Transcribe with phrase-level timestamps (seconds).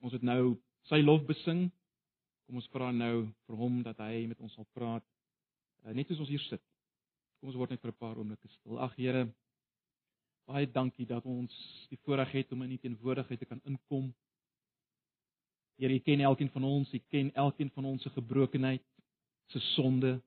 [0.00, 0.56] Ons het nou
[0.88, 1.68] sy lof besing.
[2.48, 5.04] Kom ons vra nou vir hom dat hy met ons sal praat.
[5.84, 6.62] Uh, net soos ons hier sit.
[7.40, 8.78] Kom ons word net vir 'n paar oomblikke stil.
[8.78, 9.28] Ag Here,
[10.48, 11.52] baie dankie dat ons
[11.90, 14.10] die voorreg het om in U teenwoordigheid te kan inkom.
[15.78, 18.84] Here, U ken elkeen van ons, U ken elkeen van ons se gebrokenheid,
[19.48, 20.20] se sonde,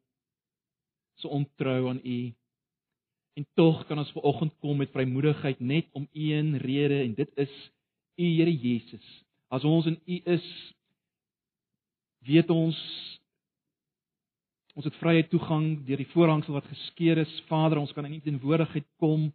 [1.16, 2.34] se ontrou aan U.
[3.34, 7.38] En tog kan ons ver oggend kom met vrymoedigheid net om een rede en dit
[7.38, 7.54] is
[8.18, 9.24] U Here Jesus.
[9.54, 10.46] As ons in U is,
[12.26, 12.80] weet ons
[14.74, 17.34] ons het vrye toegang deur die voorhangsel wat geskeur is.
[17.46, 19.28] Vader, ons kan in U teenwoordigheid kom.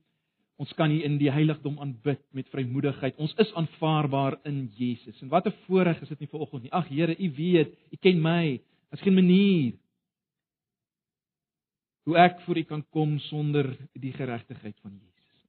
[0.58, 3.14] Ons kan hier in die heiligdom aanbid met vrymoedigheid.
[3.22, 5.20] Ons is aanvaarbaar in Jesus.
[5.22, 6.72] En wat 'n voorreg is dit nie vir oggend nie.
[6.72, 8.60] Ag Here, U weet, U ken my.
[8.90, 9.78] Daar's geen manier
[12.02, 15.46] hoe ek voor U kan kom sonder die geregtigheid van Jesus.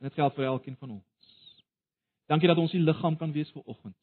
[0.00, 1.11] En dit geld vir elkeen van ons.
[2.32, 3.96] Dankie dat ons die liggaam kan wees vir oggend.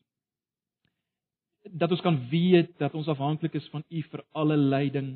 [1.82, 5.10] Dat ons kan weet dat ons afhanklik is van U vir alle lyding,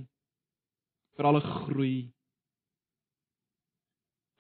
[1.18, 1.98] vir alle groei,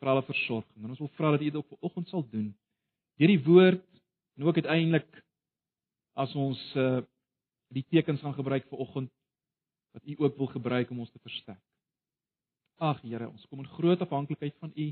[0.01, 0.83] vir alle versorging.
[0.83, 2.51] En ons wil vra dat U dit op vanoggend sal doen
[3.21, 3.83] deur die woord
[4.37, 5.09] en ook uiteindelik
[6.17, 7.01] as ons uh
[7.73, 9.09] die tekens gaan gebruik vir oggend
[9.97, 11.61] wat U ook wil gebruik om ons te versterk.
[12.77, 14.85] Ag Here, ons kom in groot afhanklikheid van U.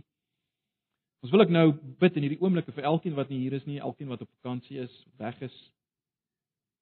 [1.22, 1.68] Ons wil ek nou
[2.02, 4.80] bid in hierdie oomblikke vir elkeen wat nie hier is nie, elkeen wat op vakansie
[4.82, 5.58] is, weg is.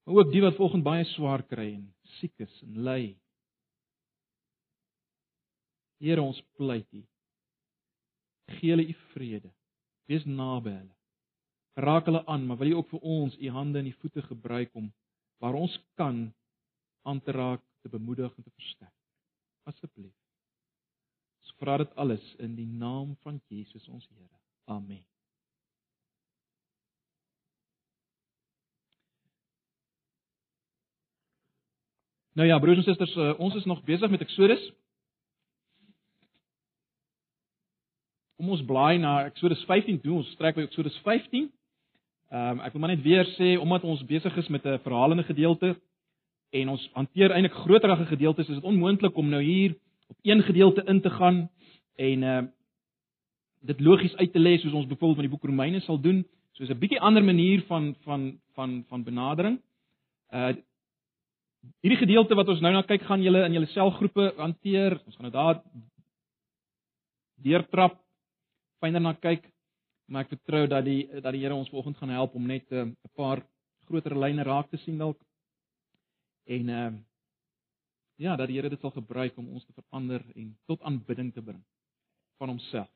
[0.07, 3.01] Maar ook die wat volgens baie swaar kry en siek is en ly.
[5.99, 7.01] Here, ons pleit U.
[8.55, 9.51] Gee hulle U vrede.
[10.07, 10.95] Wees naby hulle.
[11.79, 14.71] Raak hulle aan, maar wil U ook vir ons U hande en U voete gebruik
[14.79, 14.87] om
[15.43, 16.29] waar ons kan
[17.07, 18.95] aan te raak te bemoedig en te versterk.
[19.67, 20.18] Asseblief.
[21.59, 24.37] Vra dit alles in die naam van Jesus ons Here.
[24.65, 25.03] Amen.
[32.33, 34.61] Nou ja, broers en susters, uh, ons is nog besig met Eksodus.
[38.39, 40.21] Kom ons blaai na Eksodus 15 toe.
[40.21, 41.49] Ons strek by Eksodus 15.
[42.29, 45.23] Ehm um, ek wil maar net weer sê omdat ons besig is met 'n verhalende
[45.27, 45.75] gedeelte,
[46.49, 49.75] en ons hanteer eintlik groterige gedeeltes, is dit onmoontlik om nou hier
[50.09, 51.49] op een gedeelte in te gaan
[51.95, 52.41] en uh
[53.59, 56.69] dit logies uit te lê soos ons byvoorbeeld met die boek Romeine sal doen, soos
[56.69, 59.61] 'n bietjie ander manier van van van van benadering.
[60.33, 60.53] Uh
[61.83, 65.01] hierdie gedeelte wat ons nou na kyk, gaan julle in julle selgroepe hanteer.
[65.05, 65.61] Ons gaan nou daar
[67.43, 67.99] deurtrap,
[68.79, 69.43] fyner na kyk,
[70.07, 72.83] maar ek vertrou dat die dat die Here ons vanoggend gaan help om net eh,
[72.83, 73.45] 'n uh, paar
[73.85, 75.19] groter lyne raak te sien dalk.
[76.45, 77.08] En ehm uh,
[78.19, 81.41] ja, dat die Here dit sal gebruik om ons te verander en tot aanbidding te
[81.41, 81.61] bring
[82.39, 82.89] van homself.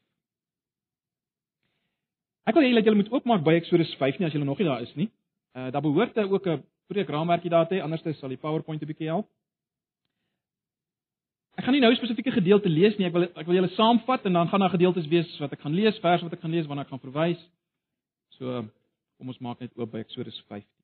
[2.44, 4.84] Ek wil hê dat julle moet oopmaak by Eksodus 15 as julle nog nie daar
[4.84, 5.08] is nie.
[5.56, 9.08] Uh daar behoort ook 'n preekraamwerkie daar te hê, anders sal die PowerPoint 'n bietjie
[9.08, 9.30] help.
[11.56, 13.06] Ek gaan nie nou spesifieke gedeelte lees nie.
[13.08, 15.74] Ek wil ek wil julle saamvat en dan gaan daar gedeeltes wees wat ek gaan
[15.74, 17.50] lees, vers wat ek gaan lees, waarna ek gaan verwys.
[18.30, 18.66] So
[19.18, 20.83] kom ons maak net oop by Eksodus 15.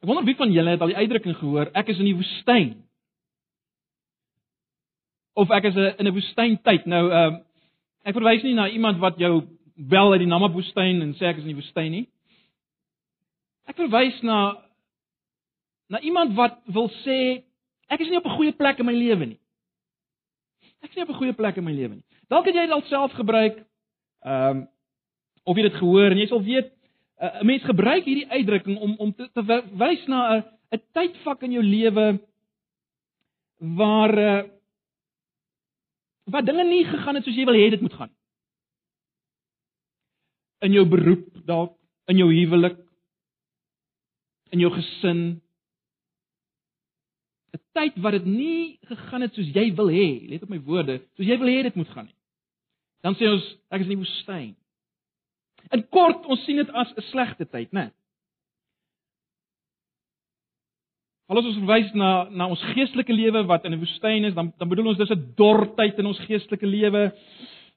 [0.00, 2.70] Ek wonder wie van julle het al die uitdrukking gehoor ek is in die woestyn.
[5.36, 6.86] Of ek is in 'n woestyntyd.
[6.86, 7.40] Nou ehm uh,
[8.08, 9.44] ek verwys nie na iemand wat jou
[9.76, 12.06] bel uit die Namib woestyn en sê ek is in die woestyn nie.
[13.68, 14.56] Ek verwys na
[15.88, 17.44] na iemand wat wil sê
[17.88, 19.40] ek is nie op 'n goeie plek in my lewe nie.
[20.82, 22.04] Ek is nie op 'n goeie plek in my lewe nie.
[22.28, 23.64] Dalk het jy dit al self gebruik.
[24.24, 24.68] Ehm um,
[25.44, 26.72] of jy dit gehoor en jy sal weet
[27.20, 29.42] 'n mens gebruik hierdie uitdrukking om om te, te
[29.76, 32.20] wys na 'n 'n tydvak in jou lewe
[33.58, 34.42] waar uh,
[36.24, 38.12] waar dinge nie gegaan het soos jy wil hê dit moet gaan.
[40.60, 41.76] In jou beroep dalk,
[42.06, 42.78] in jou huwelik,
[44.54, 45.42] in jou gesin.
[47.52, 51.00] 'n Tyd wat dit nie gegaan het soos jy wil hê, let op my woorde,
[51.16, 52.16] soos jy wil hê dit moet gaan nie.
[53.02, 54.56] Dan sê ons ek is in die woestyn.
[55.70, 57.90] In kort, ons sien dit as 'n slegte tyd, né?
[61.30, 64.68] Alles ons verwys na na ons geestelike lewe wat in 'n woestyn is, dan dan
[64.68, 67.12] bedoel ons dis 'n dor tyd in ons geestelike lewe.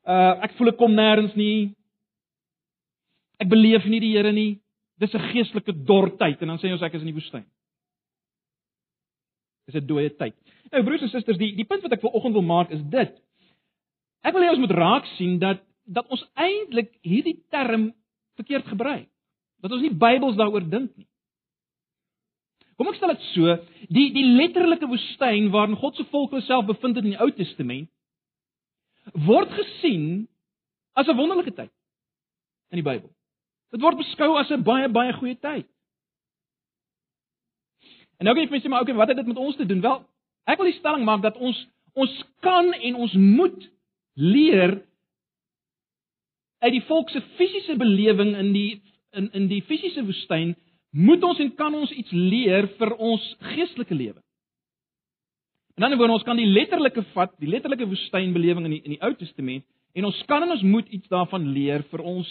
[0.07, 1.75] Uh ek voel ek kom nêrens nie.
[3.39, 4.59] Ek beleef nie die Here nie.
[4.97, 7.45] Dis 'n geestelike dor tyd en dan sê ons ek is in die woestyn.
[9.67, 10.33] Dis 'n dooie tyd.
[10.71, 13.13] Nou broers en susters, die die punt wat ek vanoggend wil maak is dit.
[14.23, 17.91] Ek wil hê ons moet raak sien dat dat ons eintlik hierdie term
[18.35, 19.09] verkeerd gebruik.
[19.63, 21.07] Dat ons nie Bybels daaroor dink nie.
[22.77, 23.57] Kom ek stel dit so,
[23.93, 27.89] die die letterlike woestyn waarin God se volk homself bevind het in die Ou Testament
[29.27, 30.27] word gesien
[30.95, 31.71] as 'n wonderlike tyd
[32.71, 33.11] in die Bybel.
[33.71, 35.67] Dit word beskou as 'n baie baie goeie tyd.
[38.19, 39.81] En nou vir my sê maar okay, wat het dit met ons te doen?
[39.81, 40.05] Wel,
[40.45, 43.69] ek wil die stelling maak dat ons ons kan en ons moet
[44.13, 44.81] leer
[46.63, 48.81] uit die volk se fisiese belewing in die
[49.13, 50.55] in in die fisiese woestyn
[50.93, 53.23] moet ons en kan ons iets leer vir ons
[53.53, 54.21] geestelike lewe.
[55.77, 59.01] In ander woorde, ons kan die letterlike vat, die letterlike woestynbelewing in die in die
[59.01, 59.65] Ou Testament
[59.97, 62.29] en ons kan en ons moet iets daarvan leer vir ons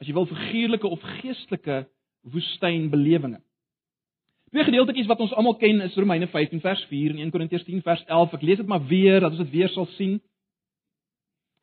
[0.00, 1.84] as jy wil figuurlike of geestelike
[2.32, 3.40] woestynbelewinge.
[4.52, 7.82] Twee gedeeltetjies wat ons almal ken is Romeine 15 vers 4 en 1 Korintiërs 10
[7.86, 8.36] vers 11.
[8.38, 10.20] Ek lees dit maar weer dat ons dit weer sal sien.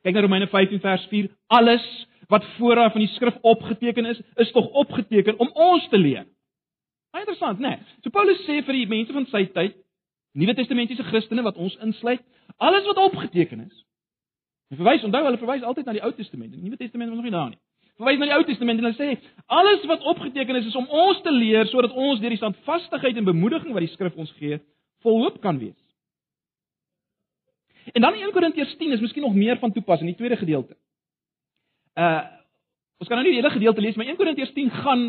[0.04, 1.30] Kyk na Romeine 15 vers 4.
[1.48, 1.86] Alles
[2.32, 6.26] wat vooraf in die skrif opgeteken is, is tog opgeteken om ons te leer.
[7.14, 7.76] Baie interessant, né?
[7.76, 7.98] Nee.
[8.04, 9.76] So Paulus sê vir die mense van sy tyd,
[10.34, 12.24] Nuwe Testamentiese Christene wat ons insluit,
[12.58, 13.84] alles wat opgeteken is.
[14.74, 16.56] Hy verwys, onthou, hulle verwys altyd na die Ou Testament.
[16.56, 17.60] Die Nuwe Testament is nog nie daar nie.
[18.02, 21.22] Verwys na die Ou Testament en hulle sê, alles wat opgeteken is is om ons
[21.22, 24.58] te leer sodat ons deur die standvastigheid en bemoediging wat die skrif ons gee,
[25.06, 25.78] vol hoop kan wees.
[27.92, 30.78] En dan in 1 Korintiërs 10 is miskien nog meer van toepassing, die tweede gedeelte.
[31.96, 32.22] Uh
[33.04, 35.02] ons kan nou nie die hele gedeelte lees, maar 1 Korintiërs 10 gaan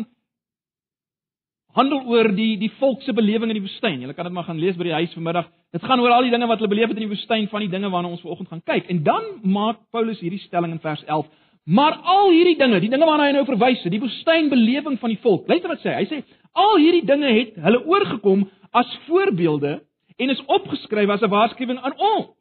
[1.75, 4.01] handel oor die die volk se belewing in die woestyn.
[4.03, 5.47] Julle kan dit maar gaan lees by die huis vanmiddag.
[5.75, 7.71] Dit gaan oor al die dinge wat hulle beleef het in die woestyn, van die
[7.71, 8.87] dinge waarna ons vanoggend gaan kyk.
[8.91, 11.27] En dan maak Paulus hierdie stelling in vers 11.
[11.65, 15.47] Maar al hierdie dinge, die dinge waarna hy nou verwys, die woestynbelewing van die volk.
[15.49, 16.03] Luister wat sê hy.
[16.03, 16.21] Hy sê
[16.55, 18.45] al hierdie dinge het hulle oorgekom
[18.75, 19.79] as voorbeelde
[20.15, 22.35] en is opgeskryf as 'n waarskuwing aan ons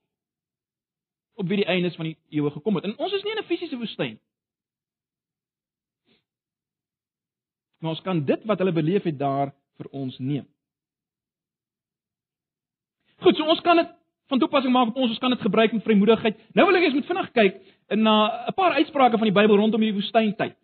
[1.35, 2.85] op wie die eindes van die eeue gekom het.
[2.85, 4.19] En ons is nie in 'n fisiese woestyn
[7.85, 10.47] maar ons kan dit wat hulle beleef het daar vir ons neem.
[13.21, 13.91] Goed, so ons kan dit
[14.33, 16.39] van toepassing maak op ons, ons kan dit gebruik met vrymoedigheid.
[16.57, 17.59] Nou wil ek eens met vinnig kyk
[18.01, 18.15] na
[18.49, 20.57] 'n paar uitsprake van die Bybel rondom hierdie woestyntyd.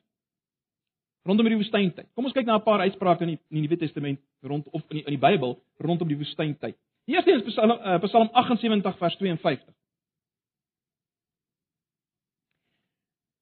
[1.28, 2.08] Rondom hierdie woestyntyd.
[2.14, 4.82] Kom ons kyk na 'n paar uitsprake in die, in die Nuwe Testament rond of
[4.88, 6.76] in die, in die Bybel rondom die woestyntyd.
[7.04, 9.74] Die eerste is Psalm uh, Psalm 78 vers 52.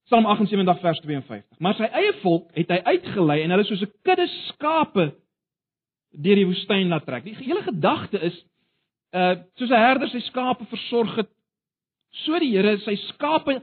[0.09, 1.59] Psalm 78 vers 52.
[1.61, 5.05] Maar sy eie volk het hy uitgelei en hulle soos 'n kudde skape
[6.17, 7.25] deur die woestyn laat trek.
[7.25, 8.39] Die hele gedagte is
[9.13, 11.31] uh soos 'n herder sy skape versorg het,
[12.25, 13.61] so die Here sy skape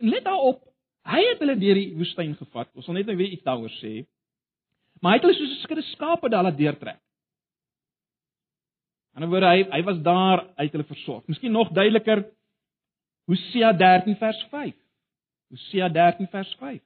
[0.00, 0.60] let daarop.
[1.06, 2.68] Hy het hulle deur die woestyn gevat.
[2.74, 4.04] Ons sal net nou weer iets daaroor sê.
[5.00, 7.00] Maar hy het hulle soos 'n kudde skape daar laat deurtrek.
[9.16, 11.26] In 'n woorde hy hy was daar uit hulle versorg.
[11.26, 12.26] Miskien nog duideliker
[13.26, 14.85] Hosea 13 vers 5.
[15.50, 16.82] Hosea 13 vers 5.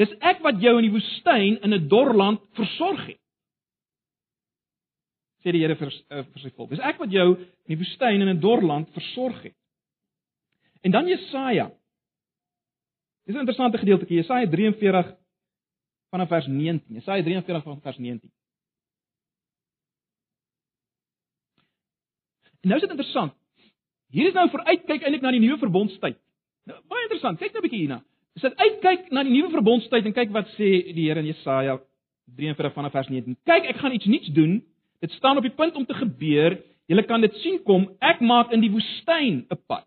[0.00, 3.20] Dis ek wat jou in die woestyn in 'n dor land versorg het.
[5.44, 6.70] Sê die Here vir uh, vir sy volk.
[6.70, 9.56] Dis ek wat jou in die woestyn in 'n dor land versorg het.
[10.82, 11.70] En dan Jesaja.
[13.24, 14.16] Dis 'n interessante gedeeltjie.
[14.16, 15.14] Jesaja 43
[16.10, 16.94] vanaf vers 19.
[16.94, 18.32] Jesaja 43 vanaf vers 19.
[22.60, 23.43] En nou is dit interessant.
[24.14, 26.18] Hier is nou vooruitkyk eintlik na die nuwe verbondstyd.
[26.70, 27.40] Nou, baie interessant.
[27.40, 28.02] Kyk nou 'n bietjie hierna.
[28.34, 31.78] Dis dit uitkyk na die nuwe verbondstyd en kyk wat sê die Here in Jesaja
[32.36, 33.36] 43 vanaf vers 19.
[33.44, 34.62] Kyk, ek gaan iets nuuts doen.
[35.00, 36.58] Dit staan op die punt om te gebeur.
[36.86, 37.88] Julle kan dit sien kom.
[38.00, 39.86] Ek maak in die woestyn 'n pad.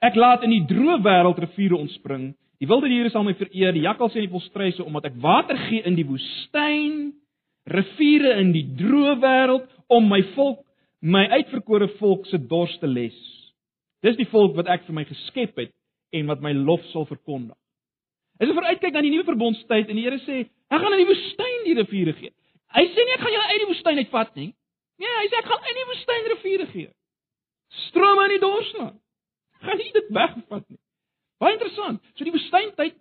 [0.00, 2.34] Ek laat in die droë wêreld riviere ontspring.
[2.60, 5.82] Die wilde diere sal my vereer, die jakkals en die volstruise omdat ek water gee
[5.84, 7.12] in die woestyn,
[7.66, 10.63] riviere in die droë wêreld om my volk
[11.04, 13.16] my uitverkore volk se dors te les.
[14.04, 15.72] Dis die volk wat ek vir my geskep het
[16.16, 17.56] en wat my lof sal verkondig.
[18.40, 21.10] As jy vooruitkyk na die nuwe verbondstyd en die Here sê, ek gaan in die
[21.10, 22.32] woestyn die riviere gee.
[22.74, 24.48] Hy sê nie ek gaan julle uit die woestyn uitvat nie.
[25.02, 26.90] Nee, hy sê ek gaan in die woestyn riviere gee.
[27.88, 28.98] Strome in die dorsland.
[29.64, 30.80] Gaan nie dit wegvat nie.
[31.42, 32.02] Baie interessant.
[32.16, 32.96] So die woestyntyd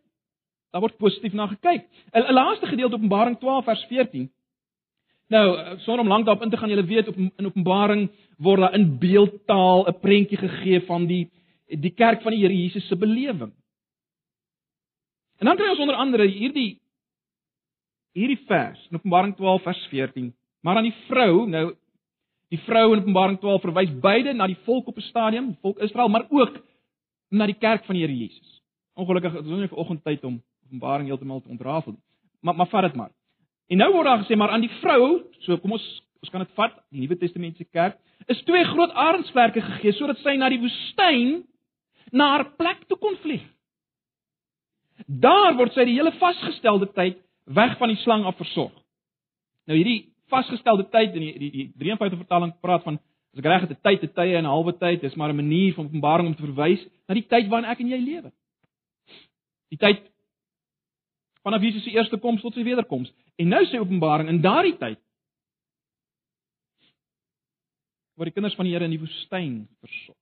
[0.73, 1.87] daar word positief na gekyk.
[2.13, 4.29] 'n Laaste gedeelte Openbaring 12 vers 14
[5.27, 8.73] Nou, sonder om lank daarop in te gaan, julle weet op in Openbaring word daar
[8.73, 11.29] in beeldtaal 'n prentjie gegee van die
[11.67, 13.53] die kerk van die Here Jesus se belewing.
[15.39, 16.79] En dan kry ons onder andere hierdie
[18.13, 20.33] hierdie vers in Openbaring 12 vers 14.
[20.61, 21.73] Maar aan die vrou, nou
[22.53, 26.09] die vrou in Openbaring 12 verwys beide na die volk op 'n stadium, volk Israel,
[26.09, 26.61] maar ook
[27.29, 28.61] na die kerk van die Here Jesus.
[28.93, 32.01] Ongelukkig, dit is nie vir oggend tyd om Openbaring heeltemal te ontrafel nie.
[32.41, 33.11] Maar maar vat dit maar.
[33.73, 35.85] En nou word daar gesê maar aan die vrou, so kom ons
[36.23, 37.97] ons kan dit vat, die Nuwe Testamentiese kerk,
[38.31, 41.41] is twee groot arensvlerke gegee sodat sy na die woestyn
[42.15, 43.43] na haar plek toe kon vlieg.
[45.07, 47.19] Daar word sy die hele vasgestelde tyd
[47.59, 48.75] weg van die slang af versorg.
[49.67, 53.01] Nou hierdie vasgestelde tyd in die die, die 53 vertaling praat van
[53.33, 55.41] as ek reg het 'n tyd, 'n tye en 'n halwe tyd, dis maar 'n
[55.43, 58.31] manier van openbaring om te verwys na die tyd waarin ek en jy lewe.
[59.71, 60.12] Die tyd
[61.43, 63.11] vanaf Jesus se eerste koms tot sy wederkoms.
[63.39, 64.99] En nou sê Openbaring in daardie tyd
[68.17, 70.19] word die kinders van die Here in die woestyn versorg.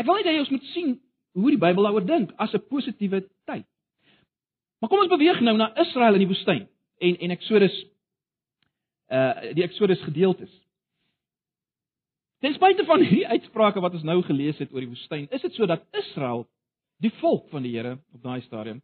[0.00, 0.94] Ek wil net hê ons moet sien
[1.36, 3.66] hoe die Bybel daaroor dink as 'n positiewe tyd.
[4.80, 6.68] Maar kom ons beweeg nou na Israel in die woestyn
[7.00, 7.76] en en Eksodus
[9.10, 10.50] uh die Eksodus gedeeltes.
[12.40, 15.54] Ten spyte van hierdie uitsprake wat ons nou gelees het oor die woestyn, is dit
[15.54, 16.48] so dat Israel,
[16.98, 18.82] die volk van die Here op daai stadium,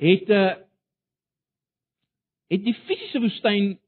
[0.00, 0.56] het 'n uh,
[2.50, 3.78] het die fisiese woestyn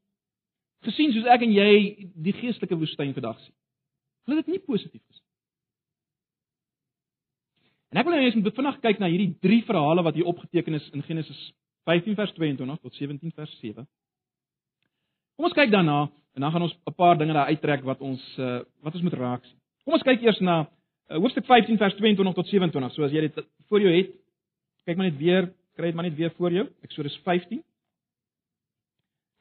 [0.87, 1.73] gesien soos ek en jy
[2.15, 3.55] die geestelike woestyn vandag sien.
[4.27, 5.25] Hulle het dit nie positief gesien.
[7.91, 10.89] En ek wil net eens vinnig kyk na hierdie drie verhale wat hier opgeteken is
[10.95, 11.41] in Genesis
[11.89, 13.87] 15 vers 22 tot 17 vers 7.
[15.35, 18.21] Kom ons kyk daarna en dan gaan ons 'n paar dinge daar uittrek wat ons
[18.39, 19.59] uh, wat ons moet raak sien.
[19.83, 22.93] Kom ons kyk eers na uh, hoofstuk 15 vers 22 tot 27.
[22.93, 24.09] So as jy dit voor jou het,
[24.85, 26.67] kyk maar net weer kry dit maar net weer voor jou.
[26.85, 27.63] Eksodus 15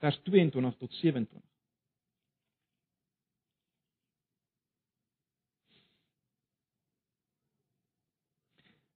[0.02, 1.40] vers 22 tot 27.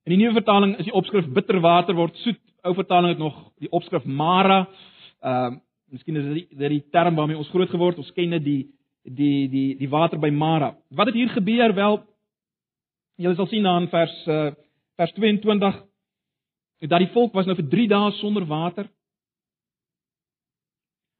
[0.07, 2.38] In die nuwe vertaling is die opskrif bitter water word soet.
[2.66, 4.66] Ou vertaling het nog die opskrif Mara.
[5.21, 7.99] Ehm uh, miskien is dit die, die term waarmee ons groot geword.
[8.02, 8.62] Ons ken dit die
[9.02, 10.73] die die die water by Mara.
[10.90, 11.75] Wat het hier gebeur?
[11.75, 12.00] Wel
[13.23, 14.50] julle sal sien na in vers uh,
[14.99, 15.78] vers 22
[16.85, 18.88] dat die volk was nou vir 3 dae sonder water.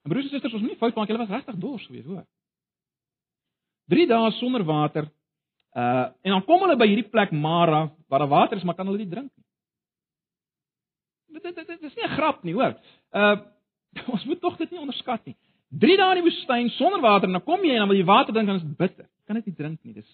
[0.04, 2.26] En broers en susters, ons moet nie fout maak, hulle was regtig dors geweest, hoor.
[3.90, 5.08] 3 dae sonder water.
[5.76, 8.86] Uh en dan kom hulle by hierdie plek Mara waar daar water is, maar kan
[8.86, 9.44] hulle nie drink nie.
[11.36, 12.76] Dit dit dit is nie 'n grap nie, hoor.
[13.12, 13.36] Uh
[14.14, 15.36] ons moet tog dit nie onderskat nie.
[15.70, 18.04] 3 dae in die woestyn sonder water en dan kom jy en dan wil jy
[18.04, 19.08] water drink en dit is bitter.
[19.26, 20.12] Kan dit nie drink nie, dis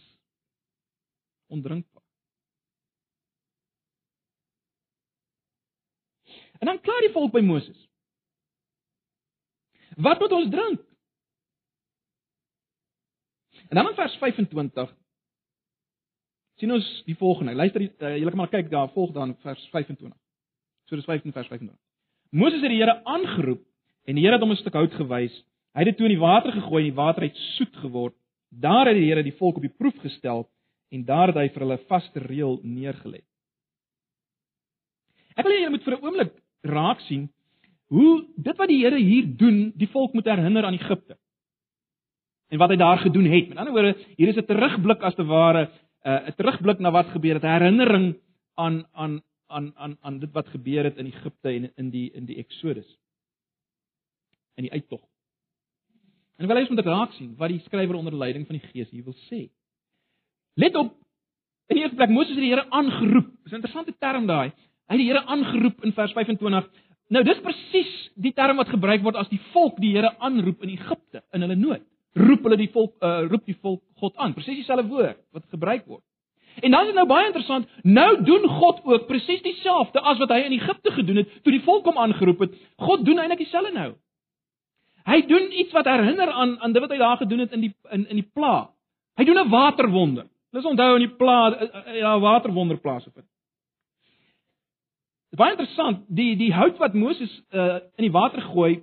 [1.52, 2.01] ondrinkbaar.
[6.62, 7.78] En dan kla die volk by Moses.
[9.98, 10.80] Wat moet ons drink?
[13.68, 14.92] En dan in vers 25
[16.60, 17.56] sien ons die volgende.
[17.58, 20.12] Luister, uh, julle kan maar kyk daar, volg dan vers 25.
[20.86, 21.78] So dis 15 vers 25.
[22.30, 23.64] Moses het die Here aangeroep
[24.06, 25.34] en die Here het hom 'n stuk hout gewys.
[25.74, 28.14] Hy het dit toe in die water gegooi en die water het soet geword.
[28.48, 30.46] Daar het die Here die volk op die proef gestel
[30.90, 33.24] en daar het hy vir hulle vaste reël neergelê.
[35.34, 37.28] Ek wil hê julle moet vir 'n oomblik raak sien
[37.92, 41.18] hoe dit wat die Here hier doen, die volk moet herinner aan Egipte.
[42.48, 43.48] En wat hy daar gedoen het.
[43.48, 45.70] Met ander woorde, hier is 'n terugblik as te ware,
[46.04, 48.16] uh, 'n terugblik na wat gebeur het, herinnering
[48.54, 52.24] aan aan aan aan aan dit wat gebeur het in Egipte en in die in
[52.24, 52.98] die Exodus.
[54.56, 55.00] In die uittog.
[56.36, 58.90] En wil hy ons moet raak sien wat die skrywer onder leiding van die Gees
[58.90, 59.50] hier wil sê.
[60.54, 60.96] Let op
[61.68, 63.28] in die eerste plek Moses het die Here aangeroep.
[63.42, 64.52] Dis 'n interessante term daai.
[64.88, 66.68] Hy het die Here aangeroep in vers 25.
[67.12, 70.74] Nou dis presies die term wat gebruik word as die volk die Here aanroep in
[70.76, 71.84] Egipte in hulle nood.
[72.18, 74.34] Roep hulle die volk uh, roep die volk God aan.
[74.36, 76.04] Presies dieselfde woord wat gebruik word.
[76.60, 80.34] En dan is dit nou baie interessant, nou doen God ook presies dieselfde as wat
[80.34, 82.58] hy in Egipte gedoen het toe die volk hom aangeroep het.
[82.76, 83.92] God doen eintlik dieselfde nou.
[85.08, 87.72] Hy doen iets wat herinner aan aan dit wat hy daar gedoen het in die
[87.90, 88.68] in in die plaag.
[89.16, 90.26] Hy doen 'n waterwonder.
[90.52, 93.16] Dis onthou in die plaag eh, eh, ja waterwonder plaas op
[95.32, 95.38] dit.
[95.38, 98.82] Is baie interessant, die die hout wat Moses uh in die water gooi,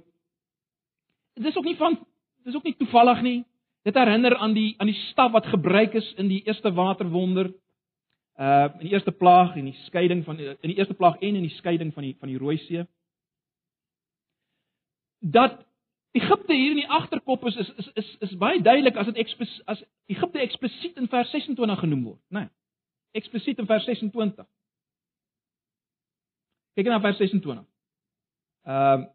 [1.38, 1.98] dis ook nie van
[2.44, 3.46] dis ook nie toevallig nie.
[3.86, 7.54] Dit herinner aan die aan die staf wat gebruik is in die eerste waterwonder.
[8.40, 11.46] Uh in die eerste plaag en die skeiding van in die eerste plaag en in
[11.46, 12.86] die skeiding van die van die Rooi See.
[15.20, 15.66] Dat
[16.12, 19.84] Egipte hier in die agterkop is is is is, is baie duidelik as dit as
[20.08, 22.40] Egipte eksplisiet in vers 26 genoem word, né?
[22.40, 22.50] Nee,
[23.12, 24.46] eksplisiet in vers 26.
[26.78, 27.64] Kyk na vers 26.
[28.66, 29.08] Ehm uh,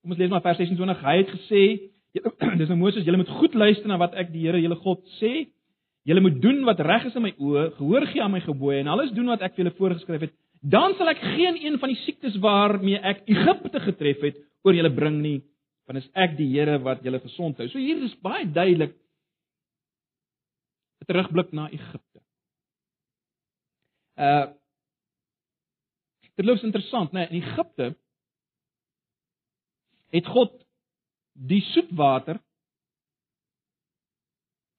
[0.00, 1.00] Kom ons lees maar vers 26.
[1.04, 1.62] Hy het gesê,
[2.60, 5.50] dis nou Moses, julle moet goed luister na wat ek die Here julle God sê.
[6.08, 8.88] Julle moet doen wat reg is in my oë, gehoor gee aan my gebooie en
[8.88, 10.32] alles doen wat ek vir julle voorgeskryf het.
[10.60, 14.92] Dan sal ek geen een van die siektes waarmee ek Egipte getref het oor julle
[14.96, 15.38] bring nie,
[15.88, 17.68] want is ek die Here wat julle gesond hou.
[17.68, 18.96] So hier is baie duidelik
[21.00, 22.09] 'n terugblik na Egipte.
[24.20, 24.48] Uh
[26.40, 27.26] Dit loops interessant, né?
[27.28, 27.86] Nee, in Egipte
[30.14, 30.54] het God
[31.32, 32.38] die soetwater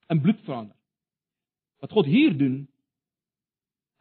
[0.09, 0.75] in bloed verander.
[1.83, 2.63] Wat God hier doen,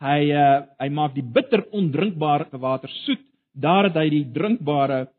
[0.01, 3.21] Hy uh hy maak die bitter ondrinkbare water soet,
[3.53, 5.11] daar het hy die drinkbare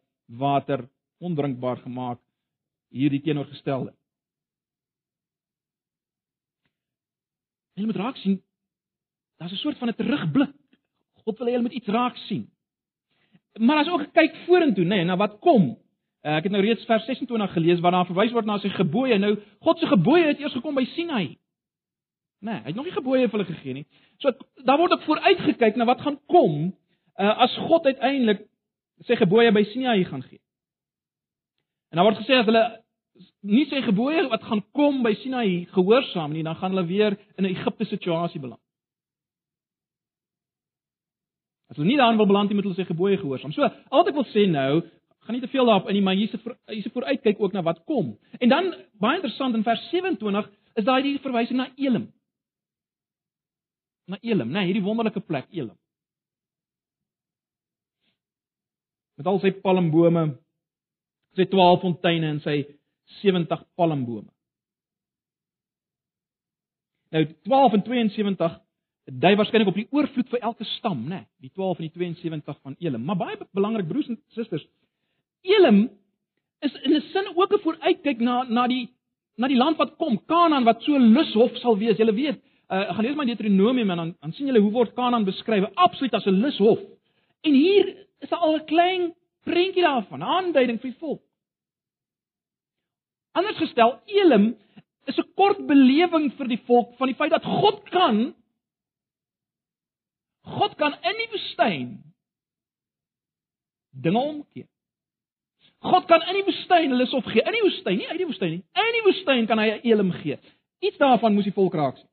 [0.42, 0.88] water
[1.22, 2.18] ondrinkbaar gemaak.
[2.90, 3.94] Hierdie teenoorgestelde.
[7.78, 8.42] Jy moet raak sien
[9.42, 10.54] daar's 'n soort van 'n terugblik.
[11.24, 12.50] God wil hê jy moet iets raak sien.
[13.60, 15.78] Maar as ook kyk vorentoe, nê, nee, na wat kom.
[16.22, 19.18] Uh, ek het nou reeds vers 26 gelees waar daar verwys word na sy gebooie.
[19.18, 21.38] Nou God se gebooie het eers gekom by Sinai.
[22.40, 23.86] Nee, hy het nog nie gebooie vir hulle gegee nie.
[24.18, 24.32] So
[24.64, 26.74] daar word ook vooruit gekyk na wat gaan kom
[27.18, 28.46] uh, as God uiteindelik
[29.06, 30.40] sy gebooie by Sinai gaan gee.
[31.90, 32.84] En dan word gesê as hulle
[33.42, 37.46] nie sy gebooie wat gaan kom by Sinai gehoorsaam nie, dan gaan hulle weer in
[37.46, 38.62] 'n Egipte situasie beland.
[41.72, 43.54] As hulle nie daarin wil beland nie, moet hulle sy gebooie gehoorsaam.
[43.56, 44.82] So, al wat ek wil sê nou,
[45.24, 47.62] gaan nie te veel daarop in nie, maar hier's 'n hier's 'n vooruitkyk ook na
[47.62, 48.18] wat kom.
[48.40, 52.12] En dan baie interessant in vers 27 is daai die verwysing na Elim
[54.12, 55.78] na Elim, né, nee, hierdie wonderlike plek Elim.
[59.20, 60.26] Met al sy palmbome,
[61.38, 62.58] sy 12 fonteine en sy
[63.22, 64.30] 70 palmbome.
[67.12, 68.58] Nou 12 en 72
[69.06, 71.22] dui waarskynlik op die oorvloed vir elke stam, né?
[71.22, 73.04] Nee, die 12 en die 72 van Elim.
[73.06, 74.66] Maar baie belangrik broers en susters,
[75.42, 75.90] Elim
[76.62, 78.90] is in 'n sin ook 'n vooruitkyk na na die
[79.38, 81.98] na die land wat kom, Kanaan wat so lushof sal wees.
[81.98, 82.40] Jy weet,
[82.70, 86.14] uh, gaan lees maar Deuteronomium en dan dan sien julle hoe word Kanaan beskryf absoluut
[86.14, 86.80] as 'n lushof.
[87.42, 91.22] En hier is daar al 'n klein prentjie daarvan, 'n aanduiding vir die volk.
[93.32, 94.56] Anders gestel, Elim
[95.06, 98.36] is 'n kort belewing vir die volk van die feit dat God kan
[100.42, 101.90] God kan in die woestyn
[103.92, 104.68] dinge omkeer.
[105.82, 107.42] God kan in die woestyn hulle sof gee.
[107.42, 108.64] In die woestyn, nie uit die woestyn nie.
[108.78, 110.38] In die woestyn kan hy 'n Elim gee.
[110.80, 112.10] Iets daarvan moes die volk raak sien.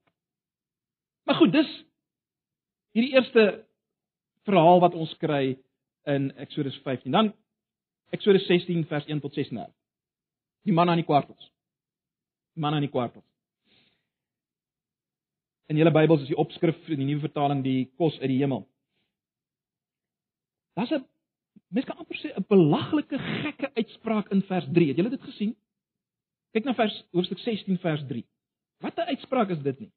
[1.25, 1.85] Maar goed, dis
[2.93, 3.65] hierdie eerste
[4.45, 5.59] verhaal wat ons kry
[6.05, 7.13] in Eksodus 15.
[7.13, 7.35] Dan
[8.11, 9.69] Eksodus 16 vers 1 tot 6 nou.
[10.65, 11.53] Die man aan die kwartels.
[12.55, 13.25] Die man aan die kwartels.
[15.69, 18.65] In julle Bybels is die opskrif in die nuwe vertaling die kos uit die hemel.
[20.79, 21.05] Daar's 'n
[21.69, 24.89] mens kan amper sê 'n belaglike gekke uitspraak in vers 3.
[24.89, 25.57] Het julle dit gesien?
[26.53, 28.25] Kyk na vers hoofstuk 16 vers 3.
[28.81, 29.93] Wat 'n uitspraak is dit nie?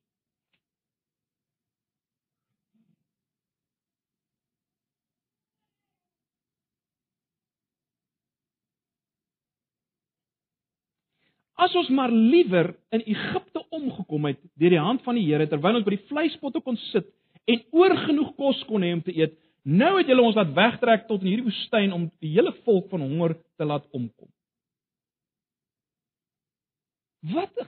[11.61, 15.77] As ons maar liewer in Egipte omgekom het deur die hand van die Here terwyl
[15.77, 17.07] ons by die vleispotte kon sit
[17.49, 19.33] en oor genoeg kos kon hê om te eet,
[19.65, 23.01] nou het julle ons laat wegtrek tot in hierdie woestyn om die hele volk van
[23.05, 24.29] honger te laat omkom.
[27.33, 27.65] Wat 'n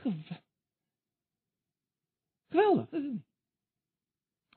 [2.50, 3.22] geweldig, is dit?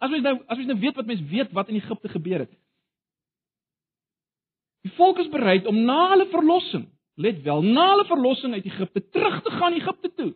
[0.01, 2.53] As mens nou as mens nou weet wat mens weet wat in Egipte gebeur het.
[4.85, 9.09] Die volk is bereid om na hulle verlossing let wel, na hulle verlossing uit Egipte
[9.09, 10.33] terug te gaan Egipte toe.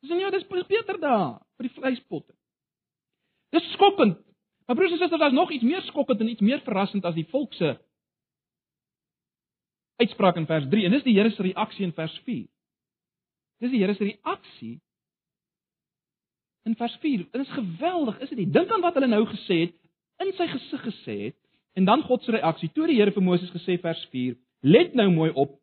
[0.00, 2.34] Dis nie, dis beter daar vir die vleispotte.
[3.54, 4.20] Dis skokkend.
[4.66, 7.26] Maar broers en susters, daar's nog iets meer skokkend en iets meer verrassend as die
[7.30, 7.76] volk se
[9.96, 12.44] uitspraak in vers 3 en dis die Here se reaksie in vers 4.
[13.64, 14.74] Dis die Here se reaksie
[16.66, 17.26] in vers 4.
[17.32, 18.50] Dit is geweldig, is dit nie?
[18.52, 19.76] Dink aan wat hulle nou gesê het,
[20.22, 21.38] in sy gesig gesê het
[21.76, 22.70] en dan God se reaksie.
[22.74, 25.58] Toe die Here vir Moses gesê vers 4 Let nou mooi op.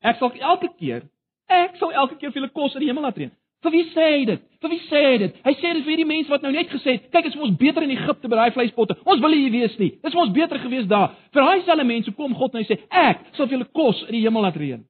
[0.00, 1.06] Ek sal elke keer,
[1.50, 3.32] ek sal elke keer vir julle kos uit die hemel laat reën.
[3.64, 4.42] Vir wie sê hy dit?
[4.62, 5.38] Vir wie sê hy dit?
[5.42, 7.56] Hy sê dit vir hierdie mense wat nou net gesê het, kyk, dit is ons
[7.58, 8.98] beter in Egipte by daai vleispotte.
[9.08, 9.94] Ons wil hier wees nie.
[9.96, 11.16] Dit is ons beter gewees daar.
[11.34, 14.22] Vir daai selfe mense kom God en sê, ek sal vir julle kos uit die
[14.26, 14.84] hemel laat reën.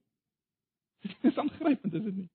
[1.06, 2.28] Dit is aangrypend, is dit nie?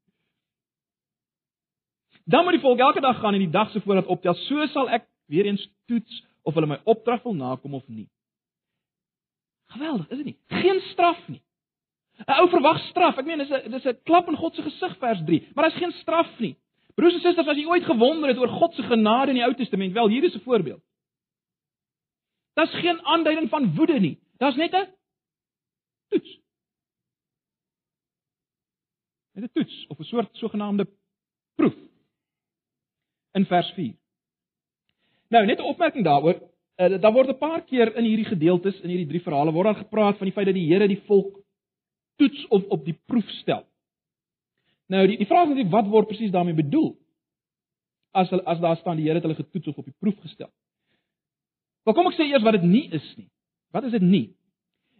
[2.32, 4.38] Dan moet die volk elke dag gaan en die dag se voorraad optel.
[4.48, 8.08] So sal ek weer eens toets of hulle my opdrag wil nakom of nie.
[9.72, 10.38] Geweldig, is dit nie?
[10.48, 11.42] Geen straf nie.
[12.22, 13.18] 'n Ou verwag straf.
[13.18, 15.80] Ek meen dis 'n dis 'n klap in God se gesig vers 3, maar daar's
[15.80, 16.56] geen straf nie.
[16.96, 19.54] Broers en susters, as jy ooit gewonder het oor God se genade in die Ou
[19.56, 20.84] Testament, wel hier is 'n voorbeeld.
[22.54, 24.20] Daar's geen aanduiding van woede nie.
[24.38, 24.88] Daar's net 'n
[26.10, 26.40] toets.
[29.34, 30.88] Net 'n toets of 'n soort sogenaamde
[31.56, 31.76] proef
[33.32, 33.96] in vers 4.
[35.30, 36.51] Nou, net 'n opmerking daaroor.
[36.82, 39.84] Uh, daar word 'n paar keer in hierdie gedeeltes in hierdie drie verhale word daar
[39.84, 41.38] gepraat van die feit dat die Here die volk
[42.18, 43.66] toets of op die proef stel.
[44.88, 46.96] Nou die die vraag is wat word presies daarmee bedoel?
[48.12, 50.50] As as daar staan die Here het hulle getoets of op die proef gestel.
[51.86, 53.30] Maar kom ek sê eers wat dit nie is nie.
[53.72, 54.34] Wat is dit nie?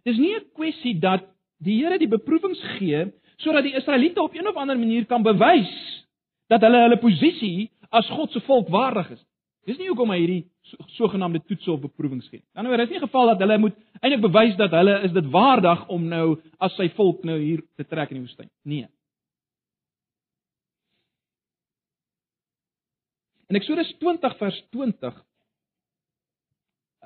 [0.04, 1.26] Dis nie 'n kwessie dat
[1.58, 6.06] die Here die beproewings gee sodat die Israeliete op een of ander manier kan bewys
[6.46, 9.24] dat hulle hulle posisie as God se volk waardig is.
[9.66, 10.40] Dis nie hoekom hy hierdie
[10.96, 12.42] sogenaamde toetse of beproewings gee.
[12.54, 15.84] Dan nou is nie geval dat hulle moet eintlik bewys dat hulle is dit waardig
[15.88, 16.26] om nou
[16.58, 18.50] as sy volk nou hier te trek in die woestyn.
[18.66, 18.88] Nee.
[23.52, 25.20] In Eksodus 20 vers 20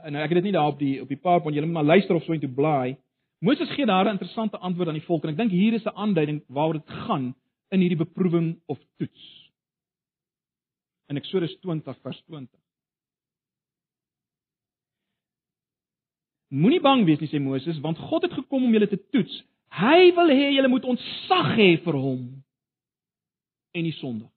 [0.07, 2.16] en nou ek het dit nie daar op die op die PowerPoint, julle maar luister
[2.16, 2.97] of so intoe blaai.
[3.45, 5.97] Moses gee daar 'n interessante antwoord aan die volk en ek dink hier is 'n
[5.97, 7.35] aanduiding waaroor dit gaan
[7.71, 9.46] in hierdie beproewing of toets.
[11.07, 12.49] In Eksodus 20 vers 20.
[16.49, 19.42] Moenie bang wees nie sê Moses, want God het gekom om julle te toets.
[19.77, 22.21] Hy wil hê julle moet ontsag hê vir hom
[23.77, 24.31] en nie sondig.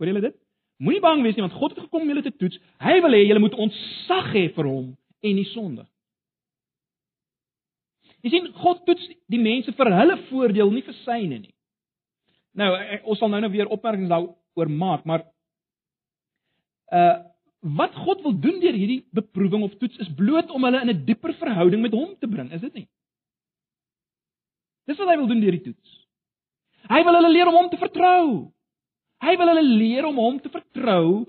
[0.00, 0.36] Hoor julle dit?
[0.80, 2.56] Moenie bang wees nie want God het gekom om julle te toets.
[2.80, 5.88] Hy wil hê julle moet ontsag hê vir hom en nie sondig.
[8.24, 11.54] Jy sien God toets die mense vir hulle voordeel, nie vir syne nie.
[12.56, 14.10] Nou ek, ons sal nou nou weer opmerkings
[14.54, 15.26] daaroor maak, maar
[16.92, 17.18] uh
[17.60, 21.04] wat God wil doen deur hierdie beproewing of toets is bloot om hulle in 'n
[21.04, 22.88] dieper verhouding met hom te bring, is dit nie?
[24.86, 26.06] Dis wat hy wil doen deur die toets.
[26.88, 28.52] Hy wil hulle leer om hom te vertrou.
[29.20, 31.26] Hy wil hulle leer om hom te vertrou.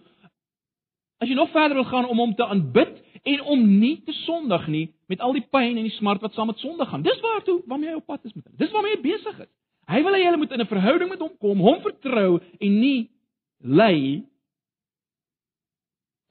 [1.19, 4.67] As jy nog verder wil gaan om hom te aanbid en om nie te sondig
[4.67, 7.03] nie met al die pyn en die smart wat saam met sonde gaan.
[7.03, 8.57] Dis waartoe waarmee hy op pad is met hulle.
[8.57, 9.51] Dis waarmee hy besig is.
[9.91, 13.10] Hy wil hê hulle moet in 'n verhouding met hom kom, hom vertrou en nie
[13.60, 14.23] lei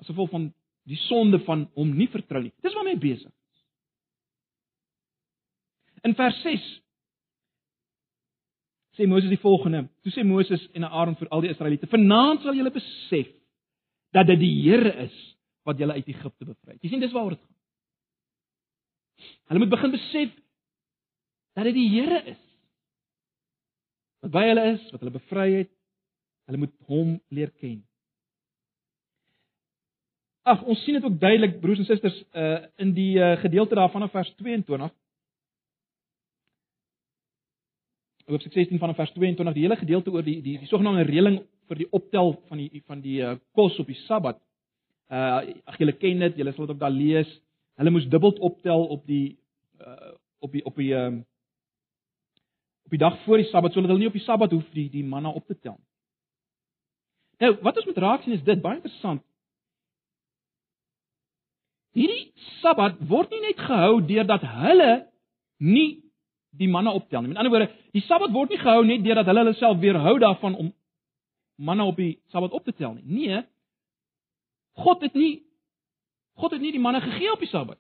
[0.01, 0.49] as gevolg van
[0.89, 2.53] die sonde van hom nie vertrou nie.
[2.65, 3.59] Dis waarmee hy besig is.
[6.09, 6.69] In vers 6
[8.97, 9.89] sê Moses die volgende.
[10.03, 13.29] Toe sê Moses en Aaron vir al die Israeliete: "Vanaand sal julle besef
[14.13, 15.17] dat dit die Here is
[15.65, 17.57] wat julle uit Egipte bevry het." Jy sien dis waaroor dit gaan.
[19.49, 20.31] Hulle moet begin besef
[21.55, 22.50] dat dit die Here is
[24.21, 25.71] wat by hulle is, wat hulle bevry het.
[26.51, 27.79] Hulle moet hom leer ken.
[30.49, 34.03] Ag, ons sien dit ook duidelik broers en susters uh in die uh, gedeelte daarvan
[34.03, 34.91] in vers 22.
[38.31, 41.83] Hoofstuk 16 vanaf vers 22, die hele gedeelte oor die die, die sogenaamde reëling vir
[41.83, 44.41] die optel van die van die uh, kos op die Sabbat.
[45.11, 47.31] Uh ag julle ken dit, julle sal dit ook daar lees.
[47.81, 49.39] Hulle moes dubbel optel op die
[49.81, 51.11] uh op die op die uh
[52.91, 55.05] op die dag voor die Sabbat sodat hulle nie op die Sabbat hoef die die
[55.07, 55.87] manna op te tel nie.
[57.41, 59.23] Nou, wat ons moet raak sien is dit baie interessant.
[61.95, 64.91] Hierdie Sabbat word nie net gehou deurdat hulle
[65.63, 66.03] nie
[66.59, 67.31] die manne optel nie.
[67.31, 70.59] Met ander woorde, die Sabbat word nie gehou net deurdat hulle hulle self weerhou daarvan
[70.59, 70.73] om
[71.63, 73.07] manne op die Sabbat op te tel nie.
[73.07, 73.45] Nee.
[74.83, 75.47] God het nie
[76.41, 77.79] God het nie die manne gegee op die Sabbat.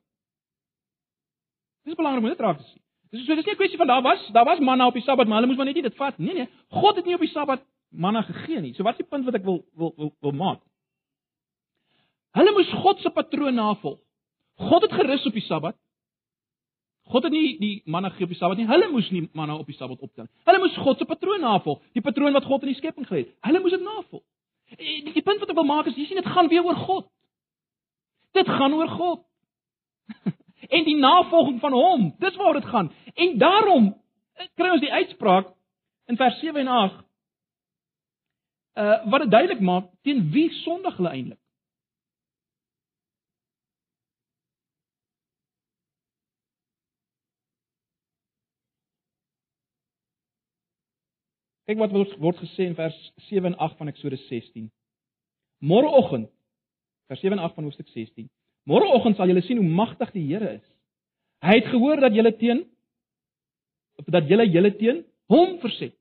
[1.89, 2.83] Dis belangrik om dit raak te sien.
[3.11, 5.27] Dis so dis nie 'n kwessie van daar was daar was manne op die Sabbat,
[5.27, 6.27] maar hulle moes maar net nie dit vat nie.
[6.27, 6.49] Nee nee.
[6.69, 8.75] God het nie op die Sabbat manne gegee nie.
[8.75, 10.61] So wat is die punt wat ek wil wil wil, wil maak?
[12.33, 13.99] Hulle moes God se patroon navolg.
[14.55, 15.77] God het gerus op die Sabbat.
[17.11, 18.67] God het nie die manne gegee op die Sabbat nie.
[18.67, 20.33] Hulle moes nie manne op die Sabbat optel nie.
[20.45, 23.35] Hulle moes God se patroon navolg, die patroon wat God in die skepping gelê het.
[23.49, 24.23] Hulle moes dit navolg.
[24.79, 27.09] Die, die punt wat ek wil maak is, jy sien dit gaan weer oor God.
[28.39, 29.25] Dit gaan oor God.
[30.71, 32.93] en die navolging van hom, dis waaroor dit gaan.
[33.15, 33.91] En daarom
[34.55, 35.53] kry ons die uitspraak
[36.11, 36.99] in vers 7 en 8
[38.81, 41.39] uh wat dit duidelik maak teen wie sondig hulle eintlik.
[51.71, 52.97] Kyk wat word, word gesê in vers
[53.29, 54.71] 7 en 8 van Eksodus 16.
[55.63, 56.31] Môreoggend
[57.11, 58.31] vers 7 en 8 van hoofstuk 16.
[58.69, 60.67] Môreoggend sal julle sien hoe magtig die Here is.
[61.45, 62.67] Hy het gehoor dat julle teen
[64.09, 65.93] dat julle julle teen hom verset.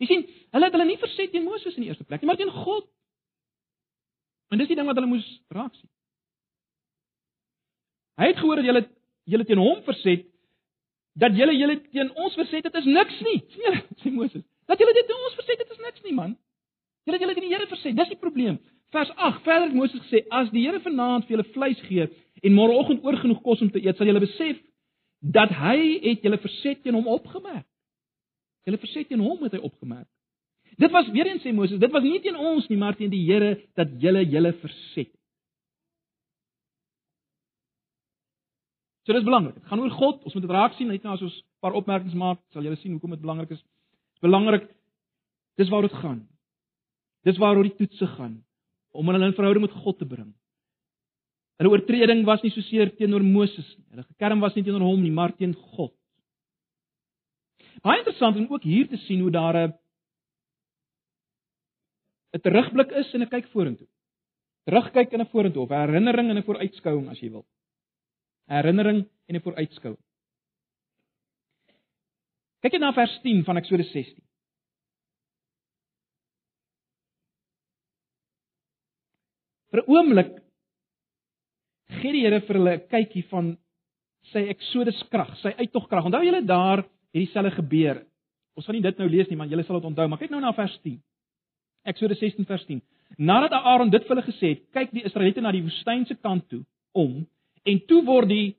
[0.00, 0.22] Jy sien,
[0.56, 2.86] hulle het hulle nie verset teen Moses in die eerste plek nie, maar teen God.
[4.52, 5.88] En dis die ding wat hulle moes raak sien.
[8.20, 8.84] Hy het gehoor dat julle
[9.30, 10.26] julle teen hom verset
[11.20, 13.38] dat julle julle teen ons verset het is niks nie.
[13.52, 14.44] Sien jy, sê Moses.
[14.70, 16.36] Dat julle dit ons verset dit is niks nie man.
[17.08, 18.58] Julle julle het die Here verset, dis die probleem.
[18.92, 22.04] Vers 8, verder het Moses gesê as die Here vanaand vir julle vleis gee
[22.42, 24.58] en môreoggend oor genoeg kos om te eet, sal julle besef
[25.22, 27.64] dat hy het julle verset teen hom opgemerk.
[28.68, 30.10] Julle verset teen hom het hy opgemerk.
[30.76, 33.22] Dit was weer eens sê Moses, dit was nie teen ons nie, maar teen die
[33.30, 35.12] Here dat julle julle verset.
[39.08, 39.56] So dis belangrik.
[39.56, 40.20] Dit gaan oor God.
[40.28, 42.76] Ons moet dit raak sien net nou as ons 'n paar opmerkings maak, sal julle
[42.76, 43.64] sien hoekom dit belangrik is
[44.20, 44.68] belangrik.
[45.56, 46.28] Dis waaroor dit gaan.
[47.24, 48.42] Dis waaroor die toetse gaan
[48.92, 50.32] om hulle in verhouding met God te bring.
[51.60, 53.86] Hulle oortreding was nie so seer teenoor Moses nie.
[53.94, 55.94] Hulle gekerm was nie teenoor hom nie, maar teen God.
[57.82, 59.72] Baie interessant om ook hier te sien hoe daar 'n
[62.34, 63.88] 'n terugblik is en 'n kyk vorentoe.
[64.66, 67.46] Terugkyk in 'n vorentoe 'n herinnering en 'n vooruitskouing as jy wil.
[68.48, 69.98] Herinnering en 'n vooruitskouing.
[72.62, 74.22] Kyk net na vers 10 van Eksodus 16.
[79.72, 80.32] Vir 'n oomblik
[82.00, 83.56] gee die Here vir hulle 'n kykie van
[84.32, 86.04] sy Eksodus krag, sy uittogkrag.
[86.04, 88.04] Onthou julle daar het dieselfde gebeur.
[88.56, 90.40] Ons gaan nie dit nou lees nie, maar julle sal dit onthou, maar kyk nou
[90.40, 91.00] na vers 10.
[91.84, 92.82] Eksodus 16 vers 10.
[93.18, 96.62] Nadat Aaron dit vir hulle gesê het, kyk die Israeliete na die woestynse kant toe
[96.92, 97.26] om
[97.64, 98.56] en toe word die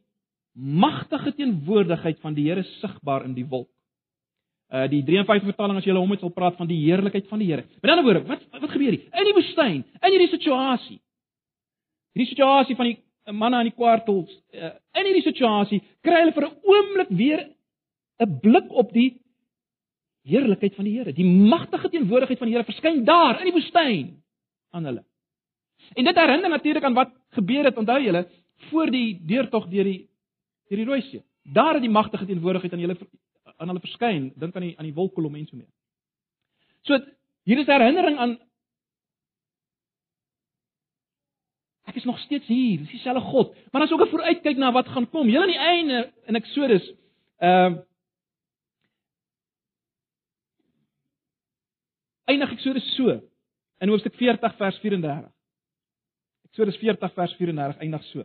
[0.53, 3.69] magtige teenwoordigheid van die Here sigbaar in die wolk.
[4.73, 7.49] Uh die 53 vertaling as jy hom met sal praat van die heerlikheid van die
[7.51, 7.65] Here.
[7.81, 9.07] Met ander woorde, wat wat gebeur hier?
[9.13, 10.99] In die woestyn, in hierdie situasie.
[12.13, 12.97] Hierdie situasie van die
[13.33, 17.39] manne aan die kwartels, uh, in hierdie situasie kry hulle vir 'n oomblik weer
[18.21, 19.19] 'n blik op die
[20.23, 21.13] heerlikheid van die Here.
[21.13, 24.23] Die magtige teenwoordigheid van die Here verskyn daar in die woestyn
[24.71, 25.03] aan hulle.
[25.95, 28.27] En dit herinner natuurlik aan wat gebeur het, onthou julle,
[28.69, 30.09] voor die deurtog deur die
[30.69, 31.23] deur die Rooi See.
[31.43, 32.97] Daar het die magtige teenwoordigheid aan hulle
[33.57, 35.69] aan hulle verskyn, dink aan die aan die wolkkolom en so mee.
[36.87, 36.99] So
[37.43, 38.37] hier is herinnering aan
[41.83, 44.87] Ek is nog steeds hier, dis dieselfde God, maar as ook 'n vooruitkyk na wat
[44.87, 45.27] gaan kom.
[45.27, 46.93] Heel aan die einde in Eksodus
[47.37, 47.79] ehm uh,
[52.23, 53.21] eindig Eksodus so
[53.77, 55.31] in hoofstuk 40 vers 34.
[56.43, 58.23] Eksodus 40 vers 34 eindig so.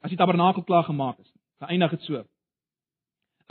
[0.00, 2.24] As die tabernakel klaar gemaak is, dan eindig dit so.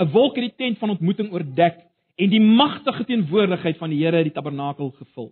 [0.01, 1.90] 'n Wolk het die tent van ontmoeting oordek
[2.21, 5.31] en die magtige teenwoordigheid van die Here het die tabernakel gevul.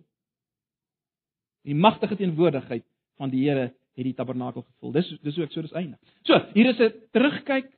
[1.68, 2.84] Die magtige teenwoordigheid
[3.20, 4.94] van die Here het die tabernakel gevul.
[4.96, 6.00] Dis dis hoe Eksodus eindig.
[6.26, 7.70] So, hier is 'n terugkyk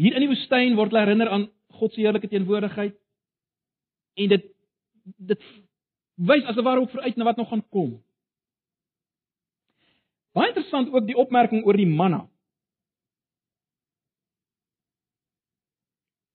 [0.00, 2.96] Hier in die woestyn word hulle herinner aan God se heerlike teenwoordigheid
[4.14, 4.48] en dit
[5.18, 5.44] dit
[6.16, 8.02] wys as 'n ware op vooruit na wat nog gaan kom.
[10.32, 12.28] Baie interessant ook die opmerking oor die manna.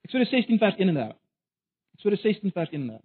[0.08, 1.16] Eksodus 16 vers 31.
[1.98, 3.04] Eksodus 16 vers 31.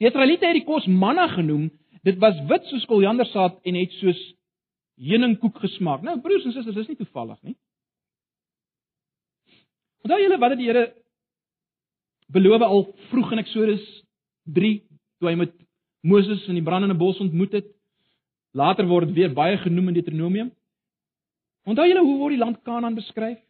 [0.00, 1.66] Die Israeliete het die kos manna genoem.
[2.06, 4.18] Dit was wit soos koriandersaad en het soos
[4.96, 6.04] heuningkoek gesmaak.
[6.06, 7.56] Nou broers en susters, dis nie toevallig nie.
[10.06, 10.84] Onthou julle wat het die Here
[12.32, 13.84] beloof al vroeg in Eksodus
[14.56, 14.78] 3
[15.18, 15.52] toe hy met
[16.08, 17.68] Moses in die brandende bos ontmoet het?
[18.56, 20.48] Later word dit weer baie genoem in Deuteronomium.
[21.68, 23.42] Onthou julle hoe word die land Kanaan beskryf?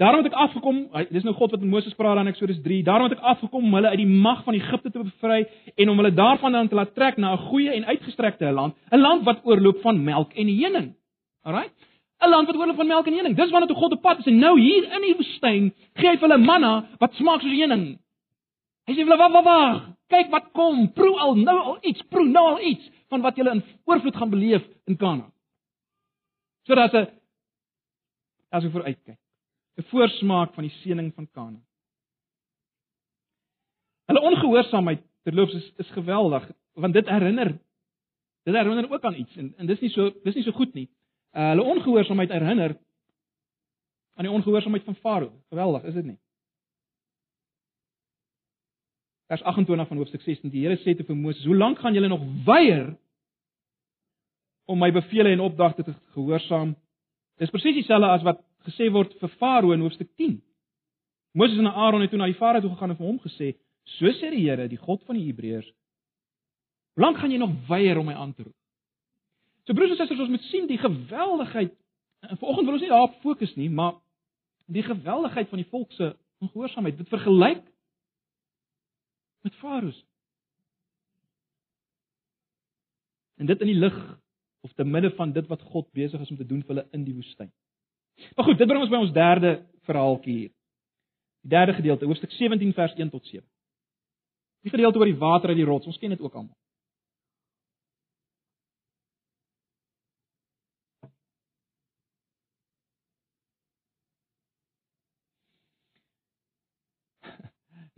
[0.00, 0.78] Daarom het ek afgekom,
[1.12, 2.78] dis nou God wat met Moses praat in Eksodus 3.
[2.86, 5.42] Daarom het ek afgekom om hulle uit die mag van Egipte te bevry
[5.76, 9.24] en om hulle daarvandaan te laat trek na 'n goeie en uitgestrekte land, 'n land
[9.24, 10.88] wat oorloop van melk en honing.
[11.44, 11.68] Alraai?
[12.20, 13.36] 'n land wat oorloop van melk en honing.
[13.36, 16.16] Dis wanneer toe God op pad is en nou hier in die woestyn gee hy
[16.16, 17.98] vir hulle manna wat smaak soos honing.
[18.86, 19.88] Hy sê vir hulle: "Wag, wag, wag.
[20.08, 20.92] Kyk wat kom.
[20.92, 24.30] Proe al nou al iets, proe nou al iets van wat julle in oorvloed gaan
[24.30, 25.32] beleef in Kanaan."
[26.66, 27.08] Sodat 'n
[28.50, 29.18] as ek vooruitkyk,
[29.80, 31.64] 'n voorsmaak van die seëning van Kanaan.
[34.10, 37.58] Hulle ongehoorsaamheid terloops is is geweldig want dit herinner
[38.42, 40.88] dit herinner ook aan iets en en dis nie so dis nie so goed nie
[41.32, 42.76] uh, hulle ongehoorsaamheid herinner
[44.14, 45.32] aan die ongehoorsaamheid van Farao.
[45.48, 46.18] Geweldig, is dit nie?
[49.26, 50.50] Vers 28 van hoofstuk 16.
[50.50, 52.96] Die Here sê te vir Moses: "Hoe lank gaan julle nog weier
[54.64, 56.76] om my beveelings en opdragte te gehoorsaam?"
[57.36, 60.38] Dis presies dieselfde as wat gesê word vir Farao in hoofstuk 10.
[61.32, 63.54] Moses en Aaron het toe na die Farao toe gegaan en vir hom gesê:
[63.98, 65.68] "So sê die Here, die God van die Hebreërs:
[66.94, 68.56] Hoe lank gaan jy nog weier om my aan te roep?"
[69.66, 71.74] So broers en susters, ons moet sien die geweldigheid.
[72.20, 74.00] Vanoggend wil ons nie daarop fokus nie, maar
[74.66, 76.96] die geweldigheid van die volk se ongehoorsaamheid.
[76.98, 77.64] Dit vergelyk
[79.42, 79.92] met Farao.
[83.40, 83.96] En dit in die lig
[84.60, 87.04] of te midde van dit wat God besig is om te doen vir hulle in
[87.06, 87.48] die woestyn.
[88.36, 89.50] Maar goed, dit bring ons by ons derde
[89.88, 90.52] verhaaltjie hier.
[91.40, 93.46] Die derde gedeelte, hoofstuk 17 vers 1 tot 7.
[94.62, 96.56] Die gedeelte oor die water uit die rots, ons ken dit ook almal.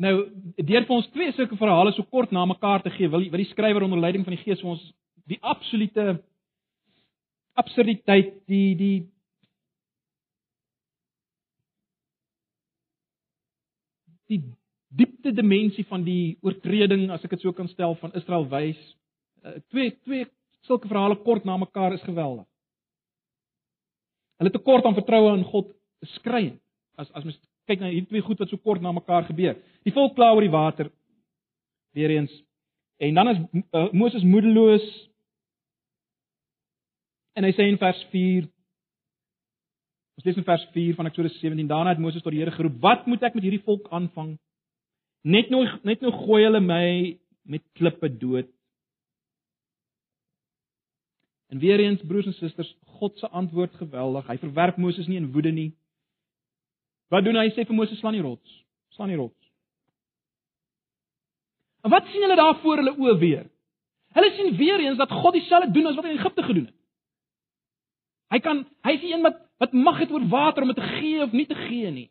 [0.03, 0.15] Nou,
[0.57, 3.51] deur vir ons twee sulke verhale so kort na mekaar te gee, wil wil die
[3.51, 4.87] skrywer onder leiding van die Gees vir ons
[5.31, 6.23] die absolute
[7.59, 9.12] absurditeit, die die
[14.33, 14.41] die
[14.93, 18.81] diepte dimensie van die oortreding, as ek dit so kan stel, van Israel wys.
[19.43, 20.27] Uh, twee twee
[20.69, 22.47] sulke verhale kort na mekaar is geweldig.
[24.43, 25.71] Hulle tekort aan vertroue in God
[26.03, 26.59] is skreiend
[27.01, 27.39] as as mens
[27.71, 29.57] kyk na hierdie twee goed wat so kort na mekaar gebeur.
[29.87, 30.91] Die volk kla oor die water
[31.97, 32.33] weer eens.
[33.03, 33.41] En dan is
[33.75, 34.85] uh, Moses moedeloos.
[37.39, 38.49] En hy sê in vers 4
[40.23, 42.77] Ons lees in vers 4 van Eksodus 17: Daarna het Moses tot die Here geroep:
[42.81, 44.39] "Wat moet ek met hierdie volk aanvang?
[45.27, 48.47] Net nou net nou gooi hulle my met klippe dood."
[51.51, 54.27] En weer eens broers en susters, God se antwoord geweldig.
[54.27, 55.73] Hy verwerp Moses nie in woede nie.
[57.11, 57.49] Wat doen hy?
[57.49, 58.65] Hy sê vir Moses: "Slaan die rots.
[58.95, 59.51] Slaan die rots."
[61.83, 63.51] En wat sien hulle daar voor hulle oë weer?
[64.15, 66.79] Hulle sien weer eens dat God dieselfde doen as wat hy in Egipte gedoen het.
[68.33, 70.91] Hy kan hy is die een wat wat mag het oor water om dit te
[70.99, 72.09] gee of nie te gee nie.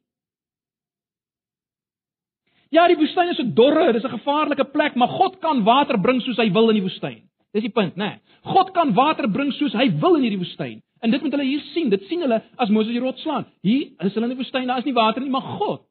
[2.71, 6.21] Ja, die woestyn is 'n dorre, dis 'n gevaarlike plek, maar God kan water bring
[6.21, 7.21] soos hy wil in die woestyn.
[7.51, 8.05] Dis die punt, né?
[8.05, 8.19] Nee.
[8.43, 10.81] God kan water bring soos hy wil in hierdie woestyn.
[11.01, 11.89] En dit moet hulle hier sien.
[11.89, 13.45] Dit sien hulle as Moses die rots slaan.
[13.61, 15.81] Hier is hulle in die woestyn, daar is nie water nie, maar God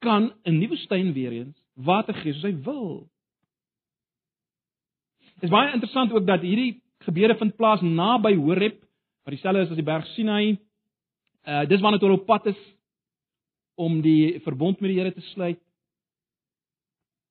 [0.00, 3.06] kan in die woestyn weer eens water gee soos hy wil.
[5.34, 8.78] Dit is baie interessant ook dat hierdie gebeure vind plaas naby Horeb,
[9.24, 10.58] wat dieselfde is as die berg Sinai.
[11.44, 12.60] Uh dis wanneer hulle op pad is
[13.74, 15.60] om die verbond met die Here te sluit.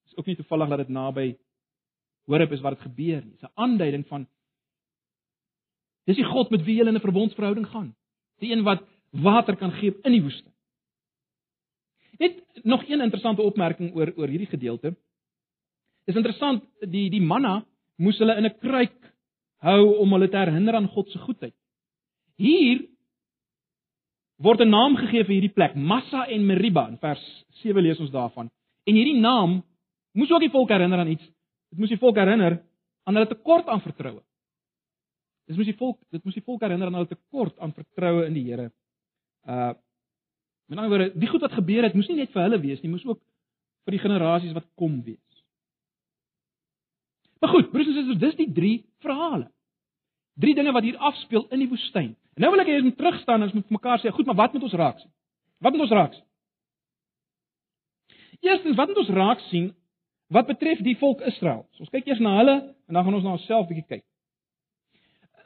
[0.06, 1.28] Is ook nie toevallig dat dit naby
[2.30, 3.34] Horeb is waar dit gebeur nie.
[3.34, 4.28] Dis 'n aanduiding van
[6.06, 7.96] dis die God met wie jy in 'n verbondsverhouding gaan.
[8.40, 10.54] Die een wat water kan gee in die woestyn.
[12.20, 14.96] Net nog een interessante opmerking oor oor hierdie gedeelte.
[16.06, 19.14] Dis interessant die die manna moes hulle in 'n kruik
[19.58, 21.56] hou om hulle te herinner aan God se goedheid.
[22.36, 22.93] Hier
[24.38, 28.12] word 'n naam gegee vir hierdie plek, Massa en Meriba in vers 7 lees ons
[28.12, 28.50] daarvan.
[28.86, 29.64] En hierdie naam
[30.14, 31.26] moes ook die volk herinner aan iets.
[31.70, 32.64] Dit moes die volk herinner
[33.04, 34.22] aan hulle tekort aan vertroue.
[35.48, 38.34] Dit moes die volk, dit moes die volk herinner aan hulle tekort aan vertroue in
[38.34, 38.72] die Here.
[39.48, 39.74] Uh
[40.68, 42.90] met ander woorde, die goed wat gebeur het, moes nie net vir hulle wees nie,
[42.90, 43.20] moes ook
[43.84, 45.44] vir die generasies wat kom wees.
[47.44, 49.50] Maar goed, broers en susters, dis die drie verhale.
[50.40, 52.14] Drie dinge wat hier afspeel in die woestyn.
[52.34, 54.26] En nou wil ek hê ons moet terugstaan en ons moet vir mekaar sê, goed,
[54.30, 55.12] maar wat moet ons raak sien?
[55.62, 56.26] Wat moet ons raak sien?
[58.44, 59.70] Eerstens, wat moet ons raak sien
[60.34, 61.64] wat betref die volk Israel?
[61.76, 62.56] So, ons kyk eers na hulle
[62.90, 64.06] en dan gaan ons na onsself bietjie kyk.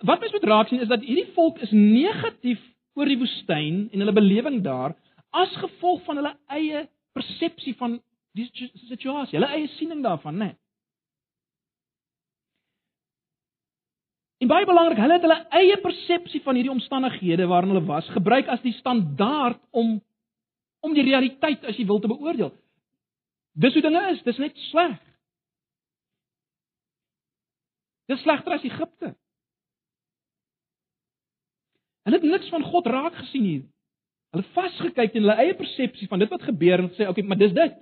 [0.08, 2.62] Wat mens moet raak sien is dat hierdie volk is negatief
[2.98, 4.96] oor die woestyn en hulle belewing daar
[5.36, 6.86] as gevolg van hulle eie
[7.18, 7.98] persepsie van
[8.38, 8.48] die
[8.88, 10.52] situasie, hulle eie siening daarvan, né?
[10.54, 10.60] Nee.
[14.38, 18.50] En baie belangrik, hulle het hulle eie persepsie van hierdie omstandighede waarin hulle was, gebruik
[18.54, 19.98] as die standaard om
[20.86, 22.52] om die realiteit as jy wil te beoordeel.
[23.58, 25.00] Dis hoe dinge is, dis net sleg.
[28.08, 29.10] Dis slegter as Egipte.
[32.06, 33.66] Hulle het niks van God raak gesien hier.
[34.32, 37.28] Hulle het vasgekyk in hulle eie persepsie van dit wat gebeur en gesê, "Oké, okay,
[37.28, 37.76] maar dis dit.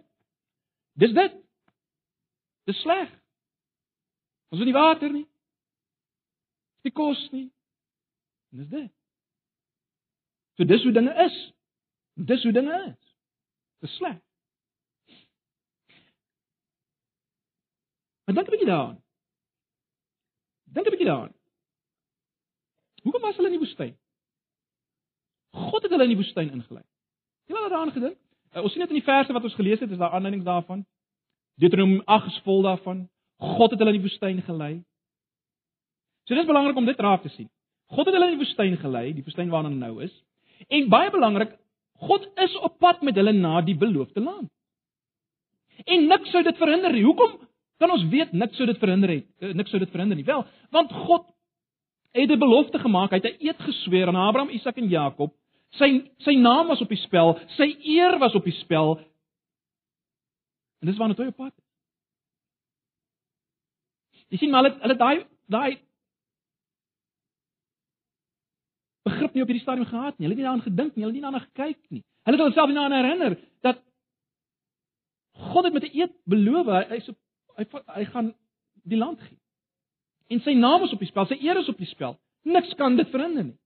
[1.03, 1.35] Dis dit.
[2.65, 3.11] Dis sleg.
[4.49, 5.27] Ons het nie water nie
[6.85, 7.47] nie kos nie.
[8.53, 8.91] En dis dit.
[10.55, 11.39] So dis hoe dinge is.
[12.13, 13.15] Dis hoe dinge is.
[13.83, 14.21] Dis sleg.
[18.25, 19.03] Maar dink 'n bietjie daaraan.
[20.63, 21.33] Dink 'n bietjie daaraan.
[23.03, 23.97] Hoekom was hulle in die woestyn?
[25.49, 26.83] God het hulle in die woestyn ingelei.
[27.45, 28.17] Het jy al daaraan gedink?
[28.55, 30.85] Uh, ons sien dit in die verse wat ons gelees het, is daar aanduidings daarvan.
[31.61, 33.09] Deuteronomium 8 is vol daarvan.
[33.37, 34.83] God het hulle in die woestyn gelei.
[36.25, 37.49] So dis belangrik om dit raak te sien.
[37.93, 40.13] God het hulle in die woestyn gelei, die woestyn waarna hulle nou is.
[40.73, 41.53] En baie belangrik,
[42.01, 44.49] God is op pad met hulle na die beloofde land.
[45.85, 47.03] En niks sou dit verhinder nie.
[47.05, 47.37] Hoekom
[47.79, 49.27] kan ons weet niks sou dit verhinder het?
[49.43, 50.25] Eh, niks sou dit verhinder nie.
[50.25, 51.27] Wel, want God
[52.15, 53.11] het 'n belofte gemaak.
[53.11, 55.33] Hy het 'n eed gesweer aan Abraham, Isak en Jakob.
[55.71, 58.99] Sy sy naam was op die spel, sy eer was op die spel.
[60.81, 61.53] En dis waarna toe op pad.
[64.29, 65.77] Jy sien maar hulle hulle daai daai
[69.05, 70.25] begrip nie op hierdie stadium gehad nie.
[70.25, 72.03] Hulle het nie daaraan gedink nie, hulle het nie daarna gekyk nie.
[72.25, 73.81] Hulle het hulself nie daaraan herinner dat
[75.51, 76.99] God het met 'n eed beloof hy hy,
[77.57, 77.65] hy
[77.97, 78.33] hy gaan
[78.83, 79.37] die land gee.
[80.27, 82.17] En sy naam is op die spel, sy eer is op die spel.
[82.43, 83.57] Niks kan dit verhinder nie.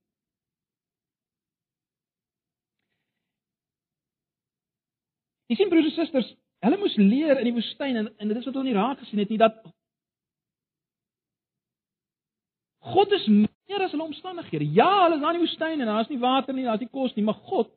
[5.49, 8.45] Jy sien broers en susters, hulle moes leer in die woestyn en, en dit is
[8.45, 9.63] wat hulle nie raak gesien het nie dat
[12.79, 13.25] God is
[13.69, 14.65] meer as hulle omstandighede.
[14.73, 16.93] Ja, hulle is in die woestyn en daar is nie water nie, daar is nie
[16.93, 17.71] kos nie, maar God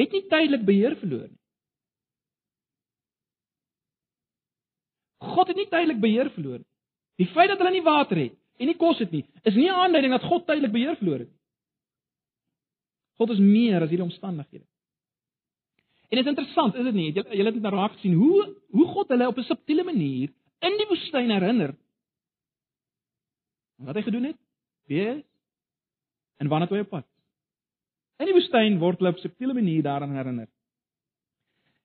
[0.00, 1.40] het nie tydelik beheer verloor nie.
[5.34, 6.70] God het nie tydelik beheer verloor nie.
[7.22, 9.80] Die feit dat hulle nie water het en nie kos het nie, is nie 'n
[9.84, 11.40] aanduiding dat God tydelik beheer verloor het nie.
[13.18, 14.66] God is meer as hierdie omstandighede.
[16.10, 17.12] En dit is interessant, is dit nie?
[17.12, 20.28] Julle julle het dit nou raak gesien hoe hoe God hulle op 'n subtiele manier
[20.60, 21.74] in die woestyn herinner.
[23.76, 24.38] Wat hy gedoen het?
[24.86, 25.24] Wie?
[26.36, 27.06] En wanneer toe hy op pad?
[28.22, 30.48] In die woestyn word hulle op 'n subtiele manier daaraan herinner.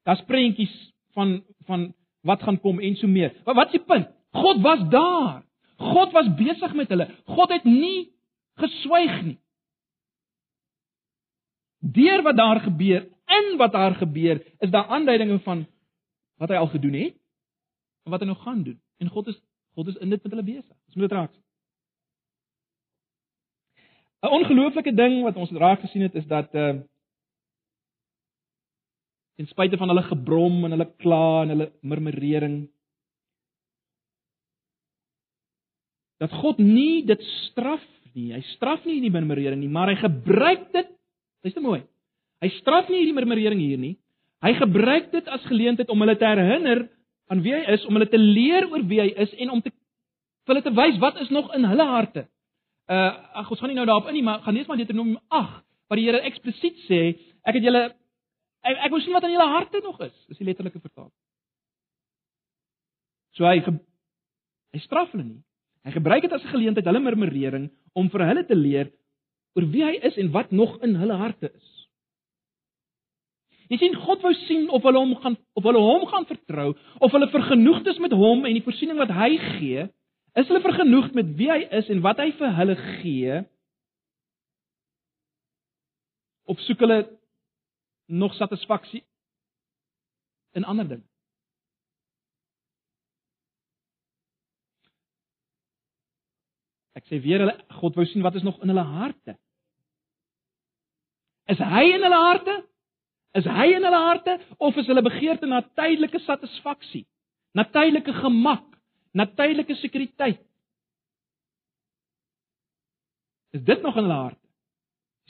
[0.04, 3.42] Daar's prentjies van van wat gaan kom en so meer.
[3.46, 4.08] Maar wat is die punt?
[4.32, 5.44] God was daar.
[5.78, 7.08] God was besig met hulle.
[7.26, 8.12] God het nie
[8.60, 9.40] geswyg nie.
[11.80, 15.68] Deur wat daar gebeur, in wat daar gebeur, is daar aanduidinge van
[16.38, 17.16] wat hy al gedoen het
[18.04, 18.80] en wat hy nog gaan doen.
[18.98, 19.40] En God is
[19.78, 20.76] God is in dit met hulle besig.
[20.88, 21.44] Ons moet dit raak sien.
[24.24, 26.80] 'n Ongelooflike ding wat ons raak gesien het is dat uh
[29.40, 32.68] ten spyte van hulle gebrom en hulle kla en hulle murmurering
[36.20, 38.34] dat God nie dit straf nie.
[38.34, 40.90] Hy straf nie die murmurering nie, maar hy gebruik dit
[41.46, 41.82] Dis te mooi.
[42.44, 43.96] Hy straf nie hierdie murmurering hier nie.
[44.44, 46.86] Hy gebruik dit as geleentheid om hulle te herinner
[47.32, 49.72] aan wie hy is, om hulle te leer oor wie hy is en om te
[49.72, 52.24] vir hulle te wys wat is nog in hulle harte.
[52.90, 53.10] Uh
[53.42, 55.98] ag ons gaan nie nou daarop in nie, maar gaan lees maar Deuteronomium 8 waar
[55.98, 57.02] die Here eksplisiet sê,
[57.46, 60.16] ek het julle ek, ek wil sien wat in julle harte nog is.
[60.30, 61.14] Dis die letterlike vertaling.
[63.38, 65.42] So hy hy straf hulle nie.
[65.86, 68.92] Hy gebruik dit as 'n geleentheid hulle murmurering om vir hulle te leer
[69.56, 71.70] oor wie hy is en wat nog in hulle harte is.
[73.70, 77.12] Jy sien God wou sien of hulle hom gaan of hulle hom gaan vertrou, of
[77.12, 79.88] hulle vergenoegd is met hom en die voorsiening wat hy gee,
[80.34, 83.40] is hulle vergenoegd met wie hy is en wat hy vir hulle gee?
[86.50, 87.00] Of soek hulle
[88.10, 89.04] nog satisfaksie
[90.58, 91.08] in ander dinge?
[97.00, 99.38] Ek sê weer hulle God wou sien wat is nog in hulle harte.
[101.50, 102.56] Is hy in hulle harte?
[103.38, 107.06] Is hy in hulle harte of is hulle begeerte na tydelike satisfaksie,
[107.54, 108.69] na tydelike gemak,
[109.12, 110.42] na tydelike sekuriteit?
[113.50, 114.48] Is dit nog in hulle harte?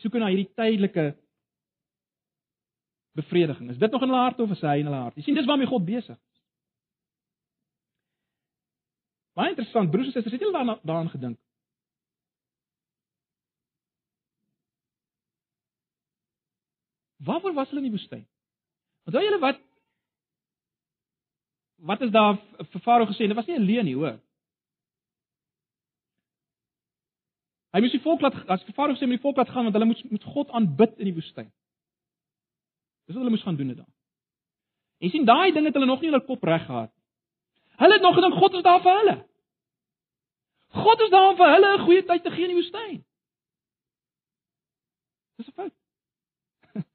[0.03, 1.13] Soek na hierdie tydelike
[3.19, 3.69] bevrediging.
[3.71, 5.15] Is dit nog in hulle harte of is hy in hulle hart?
[5.15, 6.25] Jy sien dis waarmee God besig is.
[9.39, 11.39] Baie interessant, broers en susters, het julle daaraan daaraan gedink?
[17.23, 18.25] Waarvoor was hulle in die woestyn?
[19.07, 19.61] Onthou julle wat
[21.81, 22.37] wat is daar
[22.71, 23.27] vir Farao gesê?
[23.27, 24.19] Dit was nie 'n leuen nie, hoor.
[27.71, 29.85] Hy moes die volk laat as Farao sê moet die volk laat gaan want hulle
[29.85, 31.51] moet met God aanbid in die woestyn.
[33.05, 33.91] Dis wat hulle moes gaan doen dit dan.
[34.99, 36.91] En sien daai ding het hulle nog nie hulle kop reg gehad.
[37.77, 39.17] Hulle het nog gedink God is daar vir hulle.
[40.69, 43.05] God is daar om vir hulle 'n goeie tyd te gee in die woestyn.
[45.37, 45.73] Dis 'n fout.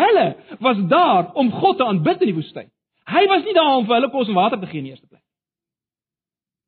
[0.00, 0.26] Hulle
[0.60, 2.73] was daar om God te aanbid in die woestyn.
[3.04, 5.06] Hy was nie daar om vir hulle kos en water te gee in die eerste
[5.06, 5.22] plek.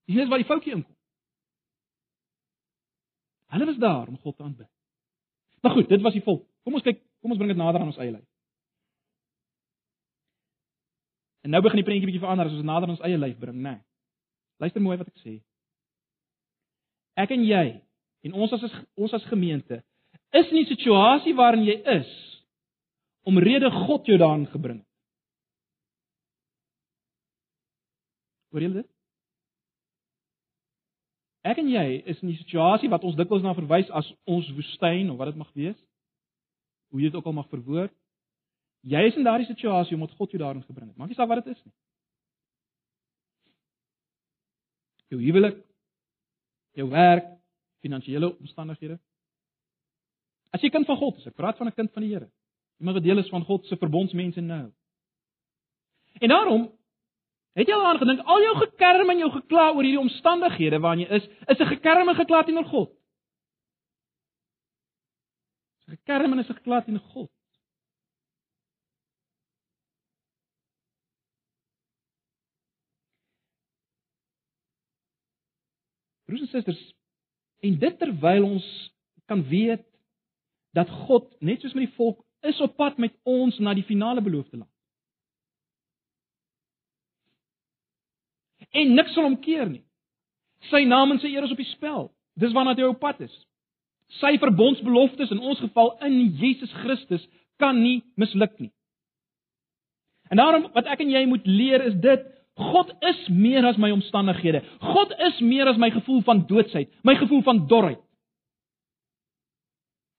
[0.06, 0.94] Dis net waar die foutjie inkom.
[3.54, 4.70] Hulle was daar om God te aanbid.
[5.62, 6.44] Maar goed, dit was die volk.
[6.62, 8.26] Kom ons kyk, kom ons bring dit nader aan ons eie lewe.
[11.46, 13.58] En nou begin die prentjie bietjie verander as ons nader aan ons eie lewe bring,
[13.62, 13.76] né?
[13.78, 13.84] Nee.
[14.62, 15.36] Luister mooi wat ek sê.
[17.16, 17.66] Ek en jy
[18.26, 18.64] en ons as
[18.98, 19.82] ons as gemeente
[20.34, 22.10] is in 'n situasie waarin jy is
[23.24, 24.85] omrede God jou daarin gebring het.
[28.56, 28.92] Hoor julle dit?
[31.44, 35.10] Ek en jy is in 'n situasie wat ons dikwels na verwys as ons woestyn
[35.12, 35.76] of wat dit mag wees.
[36.88, 37.92] Hoe jy dit ook al mag verwoord.
[38.80, 40.96] Jy is in daardie situasie omdat God jou daarin gebring het.
[40.96, 41.74] Maak nie saak wat dit is nie.
[45.12, 45.60] Jou huwelik,
[46.72, 47.28] jou werk,
[47.84, 48.98] finansiële omstandighede.
[50.50, 52.30] As jy kind van God is, ek praat van 'n kind van die Here.
[52.80, 54.72] Iemand wat deel is van God se verbondsmense nou.
[56.20, 56.72] En daarom
[57.56, 61.20] het jy al aangedink al jou gekerm en jou gekla oor hierdie omstandighede waarin jy
[61.20, 62.90] is, is 'n gekerm en gekla teenoor God.
[65.88, 67.30] 'n Gekerm en 'n gekla teenoor God.
[76.26, 76.94] Broers en susters,
[77.62, 78.66] en dit terwyl ons
[79.26, 79.84] kan weet
[80.74, 84.20] dat God net soos met die volk is op pad met ons na die finale
[84.20, 84.75] beloofde land.
[88.76, 89.82] En niks sal omkeer nie.
[90.70, 92.08] Sy naam en sy eer is op die spel.
[92.36, 93.34] Dis waarna hy op pad is.
[94.20, 97.24] Sy verbondsbeloftes in ons geval in Jesus Christus
[97.60, 98.70] kan nie misluk nie.
[100.30, 102.24] En daarom wat ek en jy moet leer is dit
[102.56, 104.62] God is meer as my omstandighede.
[104.80, 108.00] God is meer as my gevoel van doodsheid, my gevoel van dorheid.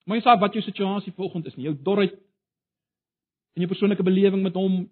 [0.05, 1.65] Maar jy sê wat jou situasie volgens is nie.
[1.67, 2.13] Jou dorheid
[3.57, 4.83] in jou persoonlike belewing met hom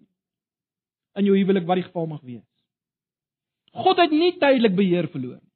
[1.16, 2.44] in jou huwelik wat die geval mag wees.
[3.76, 5.52] God het nie tydelik beheer verloor nie.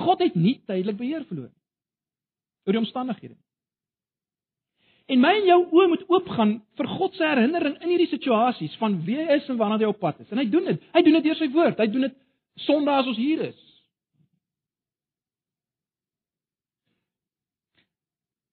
[0.00, 1.60] God het nie tydelik beheer verloor nie
[2.66, 3.36] oor die omstandighede.
[5.10, 9.00] En my en jou oë moet oopgaan vir God se herinnering in hierdie situasies van
[9.06, 10.28] wie hy is en waarna hy op pad is.
[10.30, 10.84] En hy doen dit.
[10.94, 11.80] Hy doen dit deur sy woord.
[11.80, 12.18] Hy doen dit
[12.66, 13.58] Sondag as ons hier is.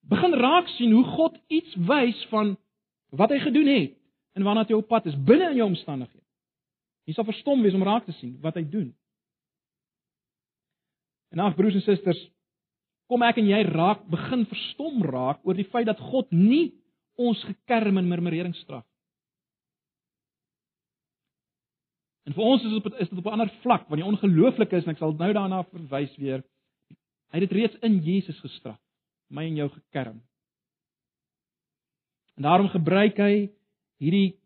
[0.08, 2.54] Begin raak sien hoe God iets wys van
[3.20, 3.98] wat hy gedoen het
[4.38, 6.24] en waarna hy op pad is binne in jou omstandighede.
[7.08, 8.90] Jy sal verstom wees om raak te sien wat hy doen.
[11.32, 12.20] En ag broers en susters,
[13.08, 16.76] kom ek en jy raak begin verstom raak oor die feit dat God nie
[17.18, 18.86] ons gekerm en murmurering straf.
[22.28, 24.84] En vir ons is dit is dit op 'n ander vlak, want die ongelooflike is
[24.84, 26.44] en ek sal nou daarna verwys weer.
[27.32, 28.80] Hy het dit reeds in Jesus gestraf,
[29.30, 30.22] my en jou gekerm.
[32.36, 33.50] En daarom gebruik hy
[34.00, 34.40] hierdie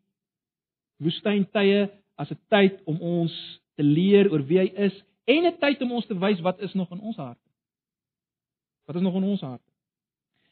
[1.02, 1.90] woestyntye
[2.22, 3.34] as 'n tyd om ons
[3.76, 4.96] te leer oor wie hy is
[5.26, 7.50] en 'n tyd om ons te wys wat is nog in ons harte.
[8.86, 9.70] Wat is nog in ons harte?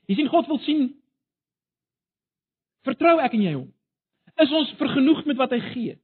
[0.05, 0.95] Jy sien God wil sien
[2.81, 3.73] vertrou ek en jy hom?
[4.39, 5.97] Is ons vergenoegd met wat hy gee?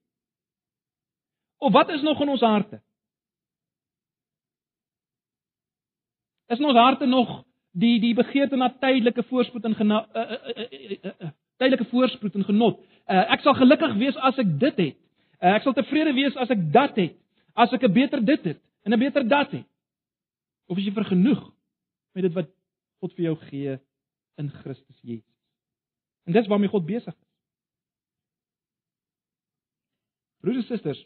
[1.57, 2.81] Of wat is nog in ons harte?
[6.47, 10.91] Is ons harte nog die die begeerte na tydelike voorspoed en gena uh, uh, uh,
[10.91, 12.83] uh, uh, tydelike voorspoed en genot?
[13.07, 14.99] Uh, ek sal gelukkig wees as ek dit het.
[15.41, 17.17] Uh, ek sal tevrede wees as ek dat het.
[17.55, 19.67] As ek 'n beter dit het en 'n beter dat het.
[20.67, 21.53] Of is jy vergenoeg
[22.13, 22.49] met dit wat
[22.99, 23.79] God vir jou gee
[24.37, 25.35] in Christus Jesus?
[26.25, 27.29] En dis waarmee God besig is.
[30.41, 31.05] Broers en susters,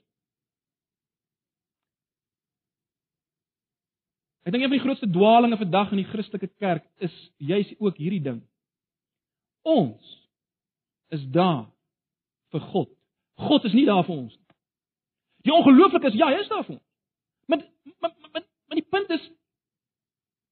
[4.50, 8.00] Ek dink een van die grootste dwaalinge vandag in die Christelike kerk is juis ook
[8.02, 8.40] hierdie ding.
[9.62, 10.16] Ons
[11.14, 11.68] is daar
[12.50, 12.90] vir God.
[13.40, 14.46] God is nie daar vir ons nie.
[15.48, 16.86] Die ongelooflike is ja, hy is daar vir ons.
[17.48, 17.64] Maar
[18.00, 19.30] maar maar, maar die punt is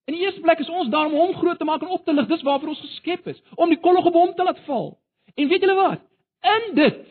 [0.08, 2.14] in die eerste plek is ons daar om hom groot te maak en op te
[2.14, 2.30] lig.
[2.32, 4.94] Dis waarvoor ons geskep is, om die kollig op hom te laat val.
[5.36, 6.04] En weet julle wat?
[6.48, 7.02] In dit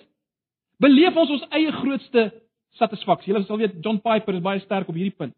[0.81, 2.31] beleef ons ons eie grootste
[2.81, 3.33] satisfaksie.
[3.33, 5.37] Julle sal weet John Piper is baie sterk op hierdie punt.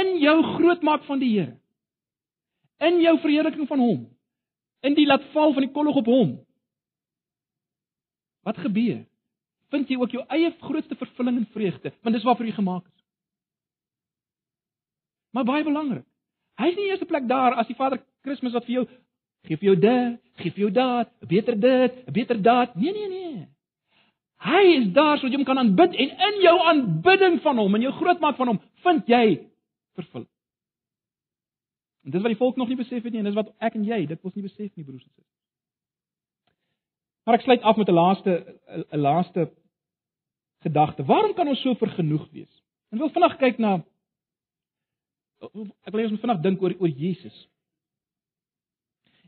[0.00, 1.58] In jou grootmaak van die Here.
[2.80, 4.00] In jou verheerliking van hom.
[4.82, 6.36] In die laat val van die kollig op hom.
[8.42, 9.04] Wat gebeur?
[9.70, 13.04] Vind jy ook jou eie grootste vervulling en vreugde, want dis waarvoor jy gemaak is.
[15.32, 16.04] Maar baie belangrik.
[16.60, 18.86] Hy is nie eers 'n plek daar as die Vader Kersfees wat vir jou
[19.46, 22.74] gee vir jou dit, gee vir jou dat, beter dit, beter dat.
[22.74, 23.46] Nee, nee, nee.
[24.42, 27.82] Hy is daar sodat jy hom kan aanbid en in jou aanbidding van hom en
[27.86, 29.24] jou grootmaak van hom, vind jy
[29.98, 30.26] vervul.
[32.02, 33.84] En dis wat die volk nog nie besef het nie en dis wat ek en
[33.84, 35.28] jy dit mos nie besef nie broers en susters.
[37.24, 38.32] Maar ek sluit af met 'n laaste
[38.90, 39.50] 'n laaste
[40.62, 41.04] gedagte.
[41.04, 42.62] Waarom kan ons so vergenoeg wees?
[42.90, 43.82] En wil vanaand kyk na
[45.84, 47.48] ek wil eers vanaand dink oor oor Jesus.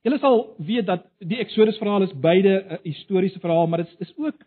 [0.03, 4.13] Julle sal weet dat die Exodus verhaal is beide 'n historiese verhaal, maar dit is
[4.17, 4.45] ook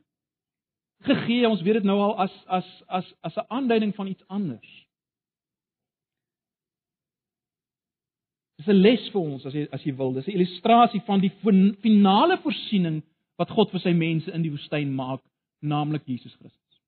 [1.01, 4.86] gegee, ons weet dit nou al as as as as 'n aanduiding van iets anders.
[8.57, 10.13] Dis 'n les vir ons as jy as jy wil.
[10.13, 11.31] Dis 'n illustrasie van die
[11.81, 13.03] finale voorsiening
[13.37, 15.21] wat God vir sy mense in die woestyn maak,
[15.61, 16.81] naamlik Jesus Christus.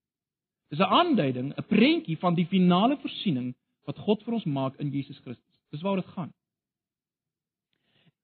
[0.70, 3.56] Dis 'n aanduiding, 'n prentjie van die finale voorsiening
[3.86, 5.60] wat God vir ons maak in Jesus Christus.
[5.72, 6.34] Dis waaroor dit gaan.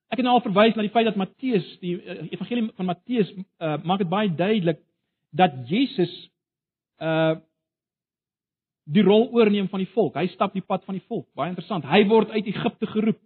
[0.09, 3.31] Ek het nou al verwys na die feit dat Matteus, die uh, evangelie van Matteus
[3.33, 4.79] uh, maak dit baie duidelik
[5.31, 6.29] dat Jesus
[7.01, 7.35] uh
[8.85, 10.13] die rol oorneem van die volk.
[10.13, 11.25] Hy stap die pad van die volk.
[11.33, 11.87] Baie interessant.
[11.89, 13.17] Hy word uit Egipte geroep.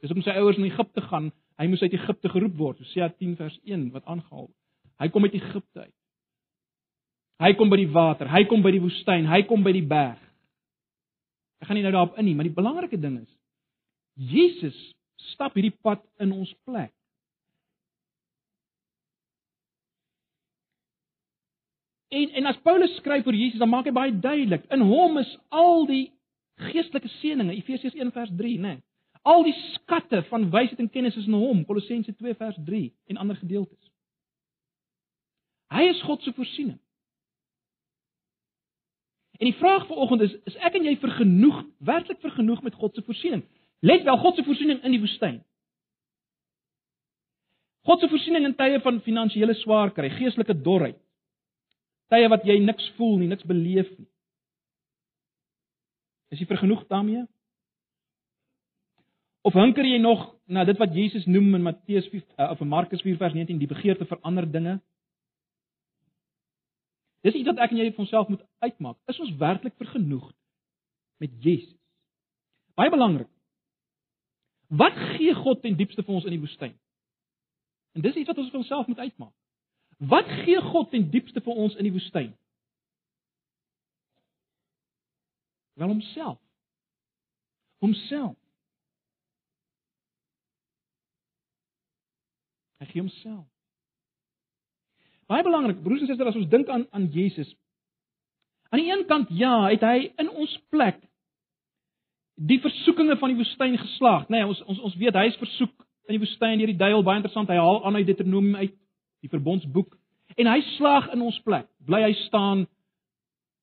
[0.00, 1.28] Dis om sy ouers in Egipte gaan,
[1.60, 2.78] hy moes uit Egipte geroep word.
[2.80, 4.48] Hosea 10 vers 1 wat aangehaal.
[5.00, 5.96] Hy kom uit Egipte uit.
[7.40, 10.20] Hy kom by die water, hy kom by die woestyn, hy kom by die berg.
[11.60, 13.30] Ek gaan nie nou daarop in nie, maar die belangrike ding is
[14.20, 14.76] Jesus
[15.32, 16.92] stap hierdie pad in ons plek.
[22.10, 25.30] En en as Paulus skryf oor Jesus, dan maak hy baie duidelik, in hom is
[25.54, 26.08] al die
[26.70, 28.74] geestelike seënings, Efesiërs 1 vers 3, né?
[28.74, 28.89] Nee,
[29.22, 33.16] al die skatte van wysheid en kennis is in hom, Kolossense 2 vers 3 en
[33.16, 33.90] ander gedeeltes.
[35.70, 36.78] Hy is God se voorsiening.
[39.40, 43.04] En die vraag vanoggend is, is ek en jy vergenoeg, werklik vergenoeg met God se
[43.06, 43.44] voorsiening?
[43.80, 45.38] Let wel God se voorsiening in die woestyn.
[47.88, 50.98] God se voorsiening in tye van finansiële swaar kry, geestelike dorheid.
[52.12, 54.08] Tye wat jy niks voel nie, niks beleef nie.
[56.34, 57.24] Is jy vergenoeg daarmee?
[59.42, 62.68] Of hinker jy nog na dit wat Jesus noem in Matteus 4 uh, of in
[62.68, 64.80] Markus 4 vers 19 die begeerte vir ander dinge?
[67.24, 68.96] Dis iets wat ek en jy vir onsself moet uitmaak.
[69.08, 70.36] Is ons werklik vergenoegd
[71.20, 71.76] met Jesus?
[72.76, 73.28] Baie belangrik.
[74.70, 76.76] Wat gee God ten diepste vir ons in die woestyn?
[77.96, 79.34] En dis iets wat ons vir onsself moet uitmaak.
[80.00, 82.30] Wat gee God ten diepste vir ons in die woestyn?
[85.80, 86.38] Wel homself.
[87.84, 88.39] Homself.
[92.80, 93.46] Hy gee homself.
[95.30, 97.52] Baie belangrik, broers en susters, as ons dink aan aan Jesus.
[98.70, 100.98] Aan die een kant ja, het hy in ons plek
[102.40, 104.38] die versoekinge van die woestyn geslaag, nê?
[104.38, 105.74] Nee, ons ons ons weet hy is versoek
[106.08, 107.50] in die woestyn deur die duiwel, baie interessant.
[107.52, 108.76] Hy haal aan uit Deuteronomium uit
[109.20, 109.92] die verbondsboek
[110.40, 111.68] en hy slaag in ons plek.
[111.84, 112.64] Bly hy staan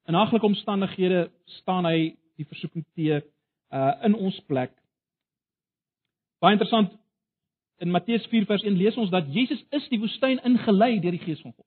[0.07, 1.25] in haglike omstandighede
[1.57, 4.71] staan hy die versoeking te uh in ons plek.
[6.39, 6.93] Baie interessant
[7.77, 11.23] in Matteus 4 vers 1 lees ons dat Jesus is die woestyn ingelei deur die
[11.23, 11.65] Gees van God.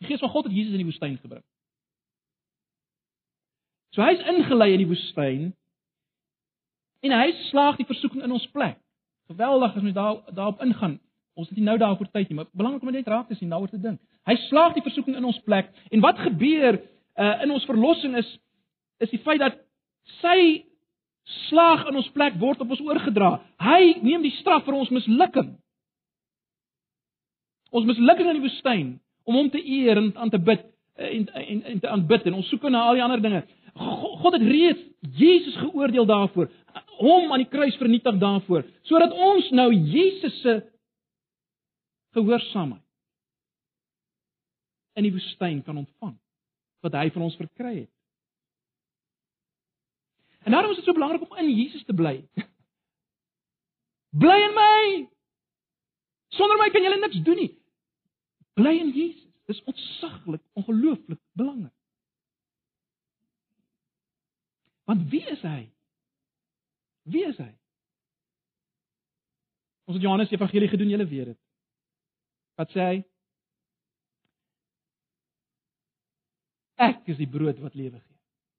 [0.00, 1.44] Die Gees van God het Jesus in die woestyn gebring.
[3.90, 5.50] So hy's ingelei in die woestyn
[7.00, 8.78] en hy slaag die versoeking in ons plek.
[9.30, 10.98] Geweldig as mens daar daarop ingaan.
[11.38, 13.70] Ons het nie nou daaroor tyd nie, maar belangrik om net raak te sien daaroor
[13.70, 14.00] te dink.
[14.28, 18.30] Hy slaag die versoeking in ons plek en wat gebeur uh, in ons verlossing is
[19.00, 19.56] is die feit dat
[20.20, 20.69] sy
[21.48, 23.36] slaag in ons plek word op ons oorgedra.
[23.60, 25.54] Hy neem die straf vir ons mislukking.
[27.70, 28.88] Ons mislukking in die woestyn
[29.28, 30.62] om hom te eer en aan te bid
[30.98, 33.44] eh, en en en te aanbid en ons soek na al die ander dinge.
[33.74, 34.82] God het reeds
[35.16, 36.50] Jesus geoordeel daarvoor,
[36.98, 40.56] hom aan die kruis vernietig daarvoor, sodat ons nou Jesus se
[42.16, 42.82] gehoorsaamheid
[44.98, 46.16] in die woestyn kan ontvang
[46.84, 47.92] wat hy van ons verkry het.
[50.44, 52.28] En daarom is dit so belangrik om in Jesus te bly.
[54.10, 55.08] Bly in my.
[56.28, 57.52] Sonder my kan jy niks doen nie.
[58.58, 59.28] Bly in Jesus.
[59.50, 61.74] Dis ontsaglik, ongelooflik belangrik.
[64.84, 65.70] Want wie is hy?
[67.02, 67.50] Wie is hy?
[69.90, 71.38] Ons het Johannes Evangelie gedoen, julle weet dit.
[72.58, 72.98] Wat sê hy?
[76.90, 78.09] Ek is die brood wat lewe gee.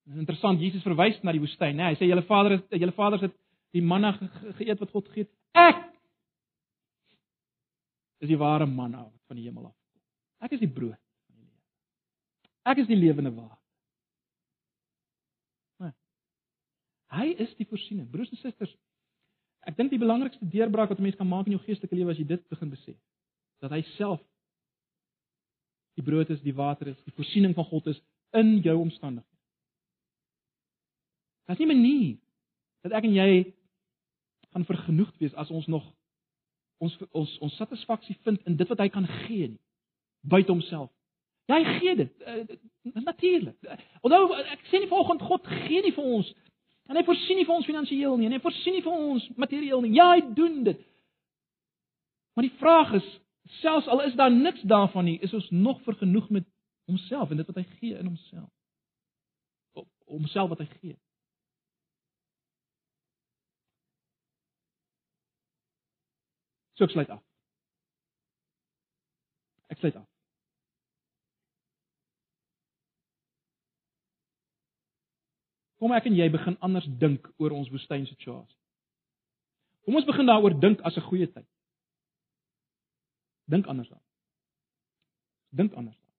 [0.05, 1.91] Dit is interessant, Jesus verwys na die woestyn, né?
[1.91, 3.35] Hy sê julle vader het julle vaders het
[3.75, 5.33] die manna ge ge geëet wat God gegee het.
[5.61, 5.81] Ek
[8.21, 10.01] is die ware manna wat van die hemel af kom.
[10.45, 11.61] Ek is die brood van die lewe.
[12.73, 13.61] Ek is die lewende water.
[17.11, 18.07] Hy is die voorsiening.
[18.11, 18.71] Broers en susters,
[19.67, 22.17] ek dink die belangrikste deurbraak wat 'n mens kan maak in jou geestelike lewe as
[22.17, 22.97] jy dit begin besef,
[23.59, 24.21] dat hy self
[25.95, 27.99] die brood is, die water is, die voorsiening van God is
[28.33, 29.30] in jou omstandighede.
[31.45, 32.17] Daar's nie 'n manier
[32.81, 33.53] dat ek en jy
[34.51, 35.85] gaan vergenoegd wees as ons nog
[36.77, 39.61] ons ons ons satisfaksie vind in dit wat hy kan gee nie
[40.21, 40.89] buite homself.
[41.45, 42.21] Ja, hy gee dit.
[42.21, 43.57] Uh, Natuurlik.
[44.01, 46.29] Onthou ek sê nie vanoggend God gee nie vir ons
[46.89, 49.83] en hy voorsien nie vir ons finansiëel nie en hy voorsien nie vir ons materieel
[49.85, 49.93] nie.
[49.95, 50.79] Ja, hy doen dit.
[52.35, 53.07] Maar die vraag is,
[53.61, 56.47] selfs al is daar niks daarvan nie, is ons nog vergenoeg met
[56.89, 58.49] homself en dit wat hy gee in homself.
[59.77, 60.97] Op homself wat hy gee.
[66.81, 67.19] So ek sluit af.
[69.69, 70.05] Ek sluit af.
[75.77, 78.57] Kom ek en jy begin anders dink oor ons woestynsituasie.
[79.85, 81.45] Kom ons begin daaroor dink as 'n goeie tyd.
[83.45, 84.01] Dink anders dan.
[85.49, 86.11] Dink anders dan.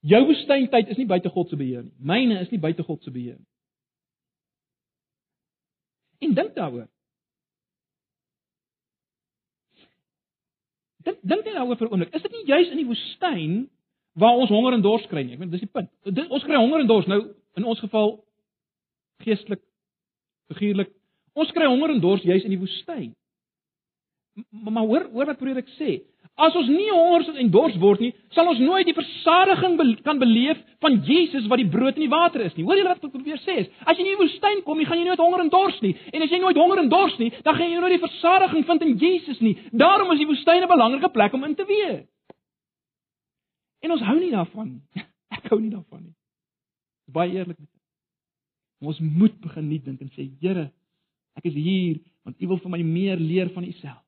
[0.00, 1.96] Jou woestyntyd is nie buite God se beheer nie.
[1.98, 3.48] Myne is nie buite God se beheer nie.
[6.18, 6.93] En dink daaroor.
[11.04, 12.14] Dink dink net daaroor vir 'n oomblik.
[12.14, 13.70] Is dit nie juis in die woestyn
[14.14, 15.34] waar ons honger en dors kry nie?
[15.34, 15.90] Ek meen dis die punt.
[16.04, 17.20] Dit, ons kry honger en dors nou
[17.56, 18.24] in ons geval
[19.24, 19.60] geestelik
[20.48, 20.90] figuurlik.
[21.34, 23.14] Ons kry honger en dors juis in die woestyn.
[24.50, 26.02] Maar, maar hoor hoor wat ek sê?
[26.34, 30.18] As ons nie honger en dors word nie, sal ons nooit die versadiging be kan
[30.18, 32.64] beleef van Jesus wat die brood en die water is nie.
[32.66, 33.68] Hoor julle wat ek probeer sê?
[33.86, 35.92] As jy nie in die woestyn kom nie, gaan jy nooit honger en dors nie.
[36.10, 38.82] En as jy nooit honger en dors nie, dan gaan jy nooit die versadiging vind
[38.88, 39.54] in Jesus nie.
[39.70, 42.02] Daarom is die woestyn 'n belangrike plek om in te wees.
[43.84, 45.04] En ons hou nie daarvan nie.
[45.36, 46.14] Ek hou nie daarvan nie.
[47.14, 47.80] Baie eerlik met jou.
[48.90, 50.70] Ons moet begin nie dink en sê, Here,
[51.38, 54.02] ek is hier want U wil vir my meer leer van U self.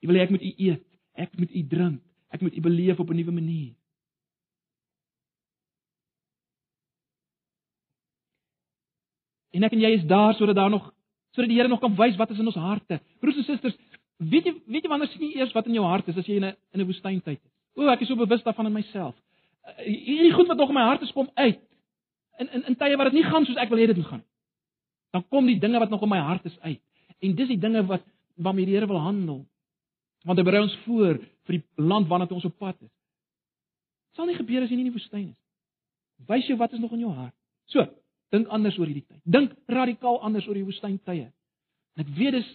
[0.00, 0.85] U wil hê ek moet U eet.
[1.16, 2.02] Ek moet U drink.
[2.34, 3.74] Ek moet U beleef op 'n nuwe manier.
[9.56, 10.92] En ek en jy is daar sodat daar nog
[11.32, 13.00] sodat die Here nog kan wys wat is in ons harte.
[13.20, 13.76] Broers en susters,
[14.16, 16.36] weet jy weet jy wanneer sien jy eers wat in jou hart is as jy
[16.40, 17.52] in 'n in 'n woestyntyd is?
[17.76, 19.14] O, ek is so bewus daarvan in myself.
[19.66, 21.60] Uh, hierdie goed wat nog in my hart is kom uit.
[22.38, 24.24] In in in tye wat dit nie gaan soos ek wil hê dit moet gaan.
[25.12, 26.80] Dan kom die dinge wat nog in my hart is uit.
[27.20, 28.02] En dis die dinge wat
[28.36, 29.46] waarmee die Here wil handel.
[30.26, 32.90] Want hy berei ons voor vir die land waarna ons op pad is.
[32.90, 35.40] Dit sal nie gebeur as jy nie in die woestyn is.
[36.26, 37.34] Wys jou wat is nog in jou hart.
[37.70, 37.84] So,
[38.34, 39.20] dink anders oor hierdie tyd.
[39.22, 41.28] Dink radikaal anders oor die woestyntye.
[41.96, 42.54] En ek weet dis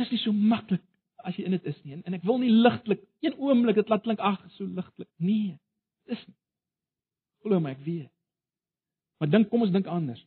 [0.00, 0.82] dis nie so maklik
[1.22, 2.00] as jy in dit is nie.
[2.02, 5.08] En ek wil nie ligtelik een oomblik dit laat klink ag so ligtelik.
[5.22, 5.56] Nee.
[6.10, 6.36] Dis nie.
[7.46, 8.10] Glo my, ek weet.
[9.20, 10.20] Maar dink, kom ons dink anders.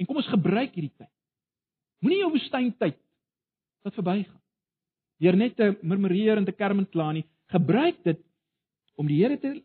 [0.00, 1.10] En kom ons gebruik hierdie tyd.
[2.02, 2.98] Moenie jou woestyntyd
[3.86, 4.40] wat verbygaan.
[5.20, 8.20] Deur net te murmureer en te kerm en kla nie, gebruik dit
[8.96, 9.58] om die Here te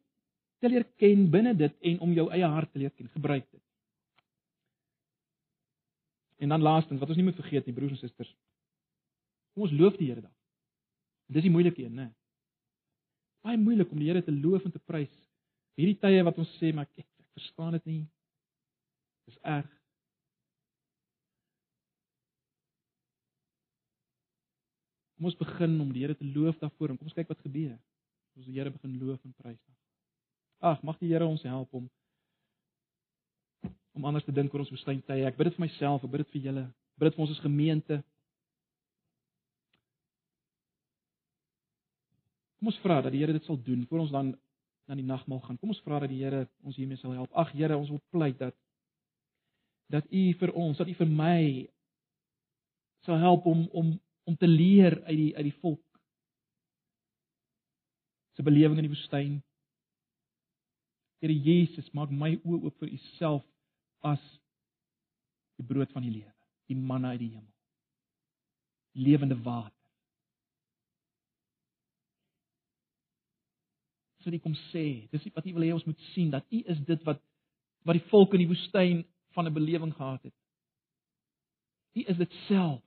[0.64, 3.10] te leer ken binne dit en om jou eie hart te leer ken.
[3.14, 3.62] Gebruik dit.
[6.42, 8.32] En dan laastens, wat ons nie moet vergeet nie, broers en susters.
[9.54, 10.34] Kom ons loof die Here dan.
[11.32, 12.08] Dis die moeilike een, né?
[13.46, 15.14] Baie moeilik om die Here te loof en te prys.
[15.80, 18.02] Hierdie tye wat ons sê maar ek, ek verstaan dit nie.
[19.30, 19.75] Dis erg.
[25.26, 27.72] Kom ons begin om die Here te loof daarvoor en kom ons kyk wat gebeur.
[28.38, 29.58] Ons die Here begin loof en prys.
[30.62, 31.88] Ag, mag die Here ons help om
[33.98, 35.26] om anders te dink oor ons woestyntye.
[35.26, 36.68] Ek bid dit vir myself, ek bid dit vir julle,
[37.02, 38.00] bid dit vir ons as gemeente.
[42.60, 44.34] Kom ons vra dat die Here dit sal doen voor ons dan
[44.86, 45.58] na die nagmaal gaan.
[45.58, 47.34] Kom ons vra dat die Here ons hiermee sal help.
[47.34, 48.54] Ag Here, ons wil pleit dat
[49.90, 51.38] dat U vir ons, dat U vir my
[53.10, 53.96] sal help om om
[54.26, 55.86] om te leer uit die uit die volk
[58.36, 59.36] se belewing in die woestyn.
[61.24, 63.46] Here Jesus, maak my oë oop vir U self
[64.06, 64.24] as
[65.56, 66.34] die brood van die lewe,
[66.68, 67.54] die manna uit die hemel.
[69.00, 69.72] Lewende water.
[74.24, 76.82] So dit kom sê, dis wat U wil hê ons moet sien dat U is
[76.88, 77.24] dit wat
[77.86, 79.04] wat die volk in die woestyn
[79.38, 80.34] van 'n belewing gehad het.
[81.94, 82.82] U is dit self.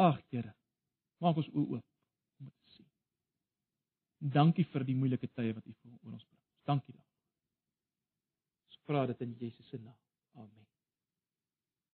[0.00, 0.54] Ag Here,
[1.20, 2.88] maak ons oë oop om dit te sien.
[4.36, 6.44] Dankie vir die moeilike tye wat U vir ons bring.
[6.68, 7.04] Dankie dan.
[8.70, 9.96] Ons vra dit in Jesus se naam.